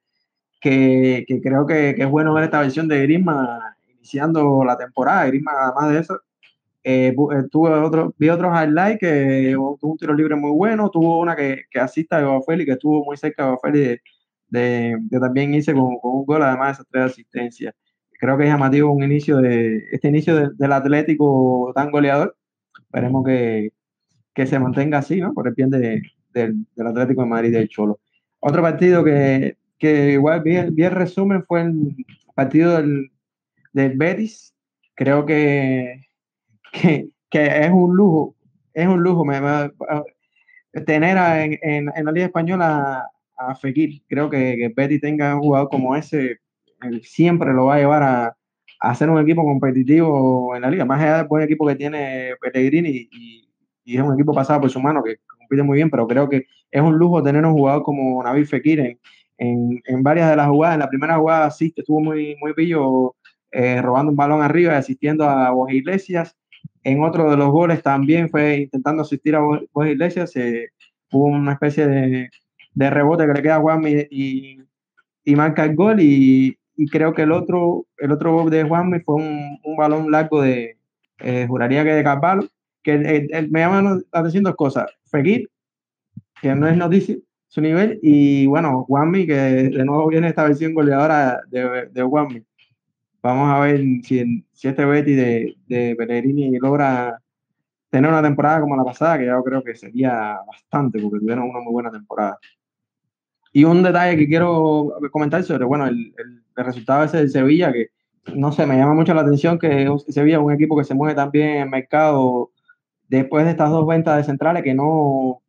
que, 0.63 1.26
que 1.28 1.41
creo 1.41 1.65
que, 1.65 1.93
que, 1.93 2.04
es 2.04 2.10
bueno 2.10 2.34
ver 2.34 2.45
esta 2.45 2.62
versión 2.62 2.88
de 2.88 3.02
Grisma 3.02 3.76
iniciando 3.97 4.63
la 4.63 4.78
temporada. 4.78 5.26
Grisma, 5.26 5.52
además 5.62 5.91
de 5.91 5.99
eso, 5.99 6.21
eh, 6.86 7.13
tuve 7.52 7.69
otro, 7.71 8.15
vi 8.17 8.30
otros 8.30 8.54
highlights 8.54 8.99
que 8.99 9.52
tuvo 9.54 9.91
un 9.91 9.97
tiro 9.97 10.13
libre 10.13 10.36
muy 10.38 10.52
bueno, 10.52 10.89
tuvo 10.89 11.19
una 11.19 11.36
que, 11.36 11.63
que 11.69 11.80
asista 11.82 12.17
de 12.17 12.23
Bafeli, 12.23 12.65
que 12.65 12.71
estuvo 12.73 13.04
muy 13.04 13.17
cerca 13.17 13.43
de 13.43 13.52
Bafeli 13.52 13.80
de, 13.80 14.02
de, 14.47 14.97
de, 15.02 15.19
también 15.19 15.54
hice 15.54 15.73
con, 15.73 15.97
con, 15.99 16.15
un 16.15 16.26
gol, 16.26 16.41
además 16.41 16.67
de 16.67 16.71
esas 16.73 16.88
tres 16.89 17.04
asistencias. 17.12 17.76
Creo 18.17 18.38
que 18.38 18.45
es 18.45 18.49
llamativo 18.49 18.89
un 18.89 19.04
inicio 19.04 19.39
de 19.39 19.84
este 19.91 20.08
inicio 20.08 20.34
de, 20.34 20.49
del 20.56 20.71
Atlético 20.71 21.73
tan 21.76 21.91
goleador. 21.91 22.38
Esperemos 22.80 23.26
que, 23.26 23.73
que 24.34 24.45
se 24.45 24.60
mantenga 24.60 24.99
así, 24.99 25.19
¿no? 25.19 25.34
Por 25.34 25.49
el 25.49 25.56
bien 25.56 25.69
de, 25.69 26.02
del, 26.34 26.65
del 26.73 26.88
Atlético 26.88 27.23
de 27.23 27.28
Madrid 27.28 27.52
del 27.52 27.67
Cholo. 27.67 27.99
Otro 28.39 28.62
partido 28.62 29.04
que, 29.04 29.58
que 29.84 30.13
igual 30.13 30.41
vi, 30.41 30.58
vi 30.72 30.84
el 30.84 30.91
resumen 30.91 31.43
fue 31.43 31.60
el 31.63 31.93
partido 32.34 32.78
del, 32.78 33.12
del 33.74 33.98
Betis. 33.98 34.56
Creo 34.96 35.26
que 35.26 36.08
que, 36.72 37.10
que, 37.30 37.46
es 37.46 37.69
un 37.69 37.93
lujo, 37.93 38.34
es 38.74 38.88
un 38.88 39.04
lujo 39.04 39.26
me, 39.26 39.41
tener 40.86 41.17
a, 41.17 41.43
en, 41.43 41.60
en, 41.62 42.06
la 42.06 42.12
Liga 42.13 42.28
Española 42.28 43.10
a, 43.38 43.52
a 43.52 43.56
Fekir. 43.56 44.02
Creo 44.08 44.30
que, 44.30 44.56
que 44.58 44.74
Betty 44.74 45.02
tenga 45.02 45.36
un 45.36 45.41
jugador 45.41 45.67
como 45.67 45.98
ese, 45.98 46.39
siempre 47.02 47.52
lo 47.52 47.65
va 47.65 47.76
a 47.76 47.80
llevar 47.80 48.04
a, 48.80 48.96
ser 48.96 49.10
un 49.10 49.19
equipo 49.19 49.43
competitivo 49.43 50.56
en 50.56 50.62
la 50.62 50.69
liga. 50.69 50.86
Más 50.86 51.02
allá 51.02 51.17
del 51.17 51.28
buen 51.28 51.43
equipo 51.43 51.67
que 51.67 51.76
tiene 51.76 52.36
Pellegrini 52.39 52.89
y, 52.89 53.10
y, 53.12 53.50
y, 53.84 53.98
es 53.98 54.02
un 54.02 54.13
equipo 54.13 54.34
pasado 54.34 54.62
por 54.62 54.69
su 54.69 54.80
mano 54.80 55.04
que 55.04 55.17
compite 55.38 55.62
muy 55.62 55.76
bien, 55.76 55.89
pero 55.89 56.08
creo 56.08 56.30
que 56.30 56.46
es 56.72 56.82
un 56.82 56.98
lujo 56.98 57.22
tener 57.22 57.46
un 57.46 57.54
jugador 57.54 57.84
como 57.84 58.24
Nabil 58.24 58.48
Fekir 58.48 58.80
en, 58.80 59.00
en, 59.38 59.82
en 59.86 60.04
varias 60.04 60.30
de 60.30 60.36
las 60.36 60.48
jugadas. 60.48 60.76
En 60.76 60.80
la 60.82 60.89
primera 60.89 61.17
jugada 61.17 61.52
sí 61.52 61.74
estuvo 61.76 62.00
muy, 62.02 62.36
muy 62.41 62.54
pillo 62.54 63.15
eh, 63.52 63.82
robando 63.82 64.12
un 64.12 64.17
balón 64.17 64.41
arriba 64.41 64.74
y 64.74 64.76
asistiendo 64.78 65.28
a 65.30 65.52
Borja 65.52 65.76
Iglesias 65.76 66.36
en 66.84 67.04
otro 67.04 67.30
de 67.32 67.38
los 67.38 67.50
goles 67.50 67.82
también 67.82 68.30
fue 68.30 68.58
intentando 68.58 69.04
asistir 69.04 69.36
a 69.36 69.39
Borja 69.39 69.89
Iglesias, 69.89 70.36
eh, 70.36 70.69
hubo 71.12 71.26
una 71.26 71.54
especie 71.54 71.88
de, 71.88 72.30
de, 72.74 72.89
rebote 72.89 73.26
que 73.26 73.34
le 73.34 73.41
queda 73.41 73.56
a 73.56 73.62
Juanmi 73.62 74.08
y, 74.10 74.60
y 75.24 75.36
marca 75.36 75.63
el 75.63 75.76
gol 75.76 76.02
y, 76.02 76.58
y, 76.76 76.88
creo 76.88 77.13
que 77.13 77.24
el 77.24 77.32
otro, 77.32 77.86
el 77.98 78.12
otro 78.12 78.34
gol 78.34 78.50
de 78.50 78.63
Juanmi 78.63 79.00
fue 79.00 79.15
un, 79.15 79.60
un 79.63 79.78
balón 79.78 80.12
largo 80.12 80.41
de, 80.41 80.78
eh, 81.19 81.46
juraría 81.48 81.84
que 81.84 81.93
de 81.93 82.04
Carvalho, 82.04 82.48
que 82.82 82.96
eh, 82.96 83.28
eh, 83.32 83.48
me 83.50 83.62
llaman 83.62 84.04
la 84.12 84.19
atención 84.19 84.43
dos 84.43 84.56
cosas, 84.56 84.91
Fekir, 85.06 85.50
que 86.41 86.54
no 86.56 86.67
es 86.67 86.76
noticia, 86.76 87.15
su 87.54 87.62
nivel, 87.62 88.00
y 88.02 88.48
bueno, 88.48 88.84
Juanmi, 88.86 89.28
que 89.28 89.36
de 89.36 89.86
nuevo 89.86 90.08
viene 90.08 90.28
esta 90.28 90.44
versión 90.44 90.74
goleadora 90.74 91.39
de, 91.52 91.88
de 91.92 92.02
Juanmi. 92.02 92.42
Vamos 93.22 93.54
a 93.54 93.60
ver 93.60 93.80
si, 94.02 94.44
si 94.52 94.68
este 94.68 94.84
Betty 94.84 95.13
de, 95.13 95.56
de 95.68 95.96
Pellegrini 95.96 96.58
logra 96.58 97.16
tener 97.92 98.10
una 98.10 98.24
temporada 98.24 98.60
como 98.60 98.76
la 98.76 98.84
pasada, 98.84 99.20
que 99.20 99.28
yo 99.28 99.44
creo 99.44 99.63
que 99.63 99.76
sería 99.76 100.39
bastante, 100.48 101.00
porque 101.00 101.20
tuvieron 101.20 101.48
una 101.48 101.60
muy 101.60 101.74
buena 101.74 101.92
temporada. 101.92 102.39
Y 103.52 103.66
un 103.66 103.84
detalle 103.84 104.18
que 104.18 104.28
quiero 104.28 104.92
comentar 105.12 105.44
sobre, 105.44 105.63
bueno, 105.66 105.86
el, 105.86 106.12
el, 106.18 106.44
el 106.58 106.66
resultado 106.66 107.04
ese 107.04 107.18
del 107.18 107.30
Sevilla, 107.30 107.72
que 107.72 107.89
no 108.34 108.52
sé, 108.52 108.66
me 108.66 108.78
llama 108.78 108.96
mucho 108.96 109.13
la 109.13 109.22
atención 109.22 109.60
que 109.60 109.88
Sevilla 110.08 110.38
es 110.38 110.44
un 110.44 110.54
equipo 110.54 110.76
que 110.76 110.86
se 110.86 110.96
mueve 110.96 111.13
también 111.13 111.50
en 111.50 111.62
el 111.62 111.70
mercado 111.70 112.50
después 113.08 113.46
de 113.46 113.52
estas 113.52 113.70
dos 113.70 113.86
ventas 113.86 114.18
de 114.18 114.24
centrales, 114.24 114.63
que 114.63 114.74
no, 114.74 115.42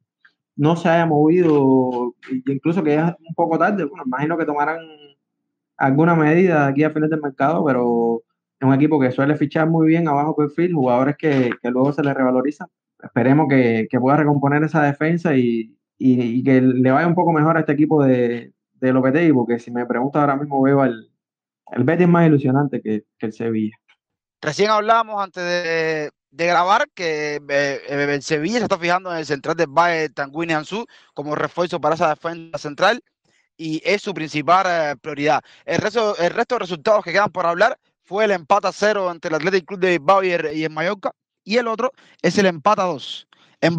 no 0.56 0.76
se 0.76 0.88
haya 0.88 1.06
movido, 1.06 2.14
incluso 2.46 2.82
que 2.82 2.94
es 2.94 3.02
un 3.02 3.34
poco 3.34 3.58
tarde, 3.58 3.84
bueno, 3.84 4.04
imagino 4.06 4.38
que 4.38 4.44
tomarán 4.44 4.78
alguna 5.76 6.14
medida 6.14 6.66
aquí 6.66 6.84
a 6.84 6.90
fines 6.90 7.10
del 7.10 7.20
mercado, 7.20 7.64
pero 7.64 8.22
es 8.60 8.66
un 8.66 8.74
equipo 8.74 9.00
que 9.00 9.10
suele 9.10 9.36
fichar 9.36 9.68
muy 9.68 9.88
bien 9.88 10.08
abajo 10.08 10.36
perfil, 10.36 10.74
jugadores 10.74 11.16
que, 11.16 11.50
que 11.60 11.70
luego 11.70 11.92
se 11.92 12.02
le 12.02 12.14
revalorizan. 12.14 12.68
Esperemos 13.02 13.48
que, 13.48 13.86
que, 13.90 14.00
pueda 14.00 14.16
recomponer 14.16 14.62
esa 14.62 14.82
defensa 14.82 15.36
y, 15.36 15.76
y, 15.98 16.42
que 16.42 16.60
le 16.60 16.90
vaya 16.90 17.06
un 17.06 17.14
poco 17.14 17.32
mejor 17.32 17.56
a 17.56 17.60
este 17.60 17.72
equipo 17.72 18.02
de, 18.02 18.52
de 18.74 18.92
Lopetegui, 18.92 19.32
porque 19.32 19.58
si 19.58 19.70
me 19.70 19.84
preguntas 19.84 20.20
ahora 20.20 20.36
mismo 20.36 20.62
veo 20.62 20.84
el, 20.84 21.10
el 21.72 21.84
Betis 21.84 22.08
más 22.08 22.26
ilusionante 22.26 22.80
que, 22.80 23.04
que 23.18 23.26
el 23.26 23.32
Sevilla. 23.32 23.76
Recién 24.40 24.70
hablamos 24.70 25.22
antes 25.22 25.42
de, 25.42 26.10
de 26.34 26.46
grabar 26.46 26.88
que 26.94 27.36
eh, 27.48 27.80
eh, 27.88 28.18
Sevilla 28.20 28.58
se 28.58 28.64
está 28.64 28.76
fijando 28.76 29.12
en 29.12 29.18
el 29.18 29.26
central 29.26 29.56
del 29.56 29.68
Valle 29.68 30.08
Tanguini 30.08 30.52
Ansu 30.52 30.84
como 31.14 31.36
refuerzo 31.36 31.80
para 31.80 31.94
esa 31.94 32.08
defensa 32.08 32.58
central 32.58 33.04
y 33.56 33.80
es 33.84 34.02
su 34.02 34.12
principal 34.12 34.66
eh, 34.68 34.96
prioridad. 35.00 35.42
El 35.64 35.78
resto, 35.78 36.16
el 36.18 36.30
resto 36.30 36.56
de 36.56 36.58
resultados 36.60 37.04
que 37.04 37.12
quedan 37.12 37.30
por 37.30 37.46
hablar 37.46 37.78
fue 38.02 38.24
el 38.24 38.32
empate 38.32 38.66
a 38.66 38.72
cero 38.72 39.12
entre 39.12 39.28
el 39.28 39.36
Athletic 39.36 39.64
Club 39.64 39.78
de 39.78 39.90
Bilbao 39.90 40.24
y 40.24 40.32
el, 40.32 40.70
Mallorca 40.70 41.12
y 41.44 41.56
el 41.56 41.68
otro 41.68 41.92
es 42.20 42.36
el 42.36 42.46
empate 42.46 42.82
a 42.82 42.86
dos 42.86 43.28
en 43.60 43.76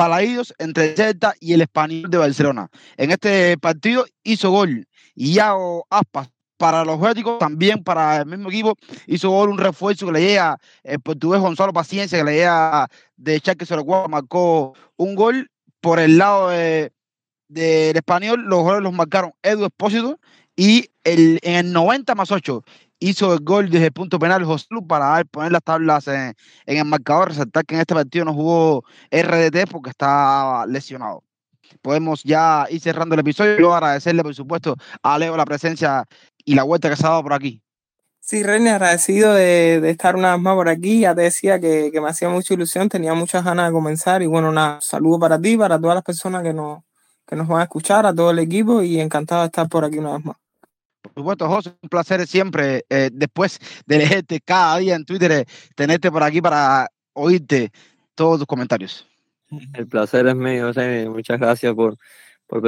entre 0.58 0.91
el 0.91 0.96
Celta 0.96 1.36
y 1.39 1.54
el 1.54 1.62
Español 1.62 2.10
de 2.10 2.18
Barcelona. 2.18 2.70
En 2.96 3.12
este 3.12 3.58
partido 3.58 4.06
hizo 4.24 4.50
gol 4.50 4.88
Iago 5.13 5.86
Aspas 5.89 6.30
para 6.58 6.86
los 6.86 7.00
Béticos, 7.00 7.39
también 7.39 7.84
para 7.84 8.18
el 8.18 8.26
mismo 8.26 8.50
equipo, 8.50 8.76
hizo 9.08 9.30
gol 9.30 9.50
un 9.50 9.58
refuerzo 9.58 10.08
que 10.08 10.13
le 10.13 10.22
llega 10.22 10.58
el 10.84 11.00
portugués 11.00 11.41
Gonzalo 11.41 11.74
Paciencia, 11.74 12.18
que 12.18 12.24
le 12.24 12.34
llega 12.34 12.88
de 13.18 13.39
Chaque 13.41 13.65
04, 13.65 14.08
marcó 14.10 14.74
un 14.98 15.15
gol 15.15 15.52
por 15.82 16.00
el 16.00 16.18
lado 16.18 16.50
del 16.50 16.91
español, 17.50 18.44
los 18.46 18.63
goles 18.63 18.82
los 18.82 18.94
marcaron 18.94 19.34
Edu 19.44 19.65
Espósito 19.65 20.20
y 20.56 20.89
el, 21.04 21.39
en 21.44 21.68
el 21.68 21.74
90 21.74 22.15
más 22.15 22.32
8 22.32 22.63
hizo 23.00 23.34
el 23.34 23.39
gol 23.41 23.70
desde 23.70 23.88
el 23.88 23.91
punto 23.91 24.20
penal 24.20 24.44
José 24.44 24.68
para 24.88 25.24
poner 25.26 25.52
las 25.52 25.63
tablas 25.63 26.08
en, 26.08 26.34
el 26.65 26.86
marcador, 26.86 27.30
resaltar 27.30 27.65
que 27.65 27.76
en 27.76 27.82
este 27.82 27.94
partido 27.94 28.26
no 28.26 28.34
jugó 28.34 28.84
RDT 29.12 29.70
porque 29.70 29.89
está 29.91 30.65
lesionado. 30.68 31.24
Podemos 31.82 32.24
ya 32.24 32.68
ir 32.70 32.80
cerrando 32.80 33.15
el 33.15 33.22
episodio. 33.22 33.56
Quiero 33.56 33.74
agradecerle, 33.74 34.24
por 34.24 34.36
supuesto, 34.36 34.76
a 35.02 35.18
Leo 35.18 35.36
la 35.36 35.46
presencia 35.46 36.06
y 36.46 36.56
la 36.56 36.64
vuelta 36.64 36.90
que 36.90 36.96
se 36.96 37.06
ha 37.06 37.10
dado 37.10 37.24
por 37.24 37.34
aquí. 37.34 37.62
Sí, 38.20 38.42
René, 38.42 38.72
agradecido 38.72 39.34
de, 39.34 39.80
de, 39.82 39.90
estar 39.92 40.16
una 40.16 40.34
vez 40.34 40.42
más 40.42 40.56
por 40.56 40.70
aquí. 40.70 41.02
Ya 41.02 41.14
te 41.14 41.22
decía 41.22 41.60
que, 41.60 41.92
que, 41.92 42.02
me 42.02 42.10
hacía 42.10 42.28
mucha 42.30 42.56
ilusión, 42.56 42.90
tenía 42.90 43.14
muchas 43.14 43.44
ganas 43.44 43.68
de 43.68 43.74
comenzar. 43.74 44.24
Y 44.24 44.26
bueno, 44.26 44.52
nada, 44.52 44.82
saludo 44.82 45.20
para 45.20 45.40
ti, 45.40 45.58
para 45.58 45.80
todas 45.80 45.96
las 45.96 46.04
personas 46.04 46.42
que 46.42 46.52
nos, 46.52 46.82
que 47.28 47.36
nos 47.36 47.48
van 47.48 47.62
a 47.62 47.64
escuchar, 47.64 48.06
a 48.06 48.16
todo 48.16 48.32
el 48.32 48.40
equipo 48.40 48.82
y 48.82 49.00
encantado 49.00 49.42
de 49.42 49.48
estar 49.48 49.70
por 49.70 49.86
aquí 49.86 50.00
una 50.00 50.14
vez 50.14 50.26
más. 50.26 50.38
Por 51.02 51.14
supuesto, 51.14 51.48
José, 51.48 51.76
un 51.82 51.90
placer 51.90 52.26
siempre, 52.26 52.84
eh, 52.90 53.10
después 53.14 53.60
de 53.86 53.98
leerte 54.00 54.42
cada 54.42 54.78
día 54.78 54.96
en 54.96 55.06
Twitter, 55.06 55.32
eh, 55.32 55.46
tenerte 55.76 56.12
por 56.12 56.24
aquí 56.24 56.42
para 56.42 56.90
oírte 57.14 57.72
todos 58.16 58.40
tus 58.40 58.48
comentarios. 58.48 59.08
El 59.74 59.88
placer 59.88 60.26
es 60.26 60.36
mío, 60.36 60.68
José. 60.68 61.08
Muchas 61.08 61.40
gracias 61.40 61.74
por, 61.76 61.96
por 62.48 62.62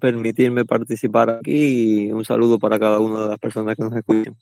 permitirme 0.00 0.64
participar 0.64 1.30
aquí 1.30 2.06
y 2.06 2.12
un 2.12 2.24
saludo 2.24 2.58
para 2.58 2.78
cada 2.78 3.00
una 3.00 3.22
de 3.22 3.28
las 3.28 3.38
personas 3.38 3.76
que 3.76 3.82
nos 3.82 3.96
escuchan. 3.96 4.36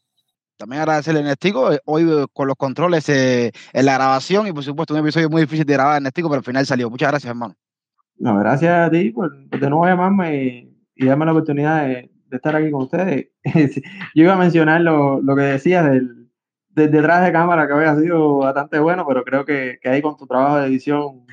También 0.57 0.83
agradecerle 0.83 1.21
a 1.21 1.25
Nestico, 1.25 1.73
eh, 1.73 1.81
hoy 1.85 2.05
eh, 2.09 2.27
con 2.33 2.47
los 2.47 2.57
controles 2.57 3.09
eh, 3.09 3.51
en 3.73 3.87
la 3.87 3.95
grabación 3.95 4.47
y 4.47 4.53
por 4.53 4.63
supuesto 4.63 4.95
un 4.95 5.01
episodio 5.01 5.29
muy 5.29 5.43
difícil 5.43 5.67
de 5.67 5.73
grabar 5.73 5.97
en 5.97 6.05
Nestico, 6.05 6.29
pero 6.29 6.39
al 6.39 6.45
final 6.45 6.65
salió. 6.65 6.89
Muchas 6.91 7.11
gracias, 7.11 7.31
hermano. 7.31 7.57
No, 8.17 8.39
gracias 8.39 8.73
a 8.87 8.91
ti 8.91 9.11
por, 9.11 9.37
de 9.49 9.69
nuevo 9.69 9.85
llamarme 9.87 10.45
y, 10.45 10.79
y 10.95 11.07
darme 11.07 11.27
la 11.27 11.33
oportunidad 11.33 11.87
de, 11.87 12.11
estar 12.31 12.55
aquí 12.55 12.71
con 12.71 12.83
ustedes. 12.83 13.29
Yo 14.15 14.25
iba 14.25 14.35
a 14.35 14.39
mencionar 14.39 14.81
lo, 14.81 15.21
lo 15.21 15.37
que 15.37 15.43
decías 15.43 15.89
del, 15.91 16.31
detrás 16.69 17.25
de 17.25 17.33
cámara 17.33 17.67
que 17.67 17.75
había 17.75 17.97
sido 17.97 18.39
bastante 18.39 18.79
bueno, 18.79 19.05
pero 19.07 19.25
creo 19.25 19.45
que, 19.45 19.79
que 19.81 19.89
ahí 19.89 20.03
con 20.03 20.17
tu 20.17 20.27
trabajo 20.27 20.59
de 20.59 20.67
edición 20.67 21.27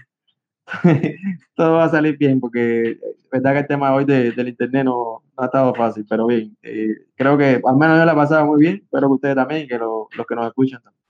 todo 1.55 1.73
va 1.73 1.85
a 1.85 1.89
salir 1.89 2.17
bien, 2.17 2.39
porque 2.39 2.91
es 2.91 2.99
verdad 3.31 3.53
que 3.53 3.59
el 3.59 3.67
tema 3.67 3.93
hoy 3.93 4.05
del 4.05 4.47
internet 4.47 4.85
no, 4.85 5.21
ha 5.37 5.45
estado 5.45 5.73
fácil, 5.73 6.05
pero 6.09 6.27
bien, 6.27 6.55
eh, 6.61 6.95
creo 7.15 7.37
que 7.37 7.61
al 7.65 7.77
menos 7.77 7.97
yo 7.97 8.05
la 8.05 8.13
he 8.13 8.15
pasado 8.15 8.45
muy 8.45 8.61
bien, 8.61 8.75
espero 8.83 9.07
que 9.07 9.13
ustedes 9.13 9.35
también, 9.35 9.67
que 9.67 9.77
los 9.77 10.07
que 10.27 10.35
nos 10.35 10.47
escuchan 10.47 10.81
también. 10.81 11.01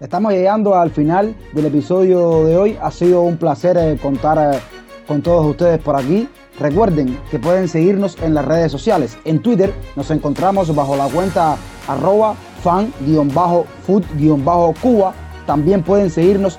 Estamos 0.00 0.32
llegando 0.32 0.74
al 0.74 0.90
final 0.90 1.34
del 1.52 1.66
episodio 1.66 2.44
de 2.44 2.56
hoy, 2.56 2.78
ha 2.80 2.90
sido 2.90 3.20
un 3.22 3.36
placer 3.36 3.76
eh, 3.76 3.98
contar 4.00 4.54
eh, 4.54 4.58
con 5.06 5.20
todos 5.20 5.44
ustedes 5.46 5.78
por 5.78 5.94
aquí. 5.96 6.26
Recuerden 6.58 7.18
que 7.30 7.38
pueden 7.38 7.68
seguirnos 7.68 8.20
en 8.22 8.32
las 8.34 8.44
redes 8.44 8.72
sociales. 8.72 9.18
En 9.24 9.40
Twitter 9.40 9.72
nos 9.96 10.10
encontramos 10.10 10.74
bajo 10.74 10.96
la 10.96 11.06
cuenta 11.08 11.56
arroba 11.86 12.34
fan-food-cuba. 12.62 13.14
También 15.46 15.82
pueden 15.82 16.10
seguirnos 16.10 16.58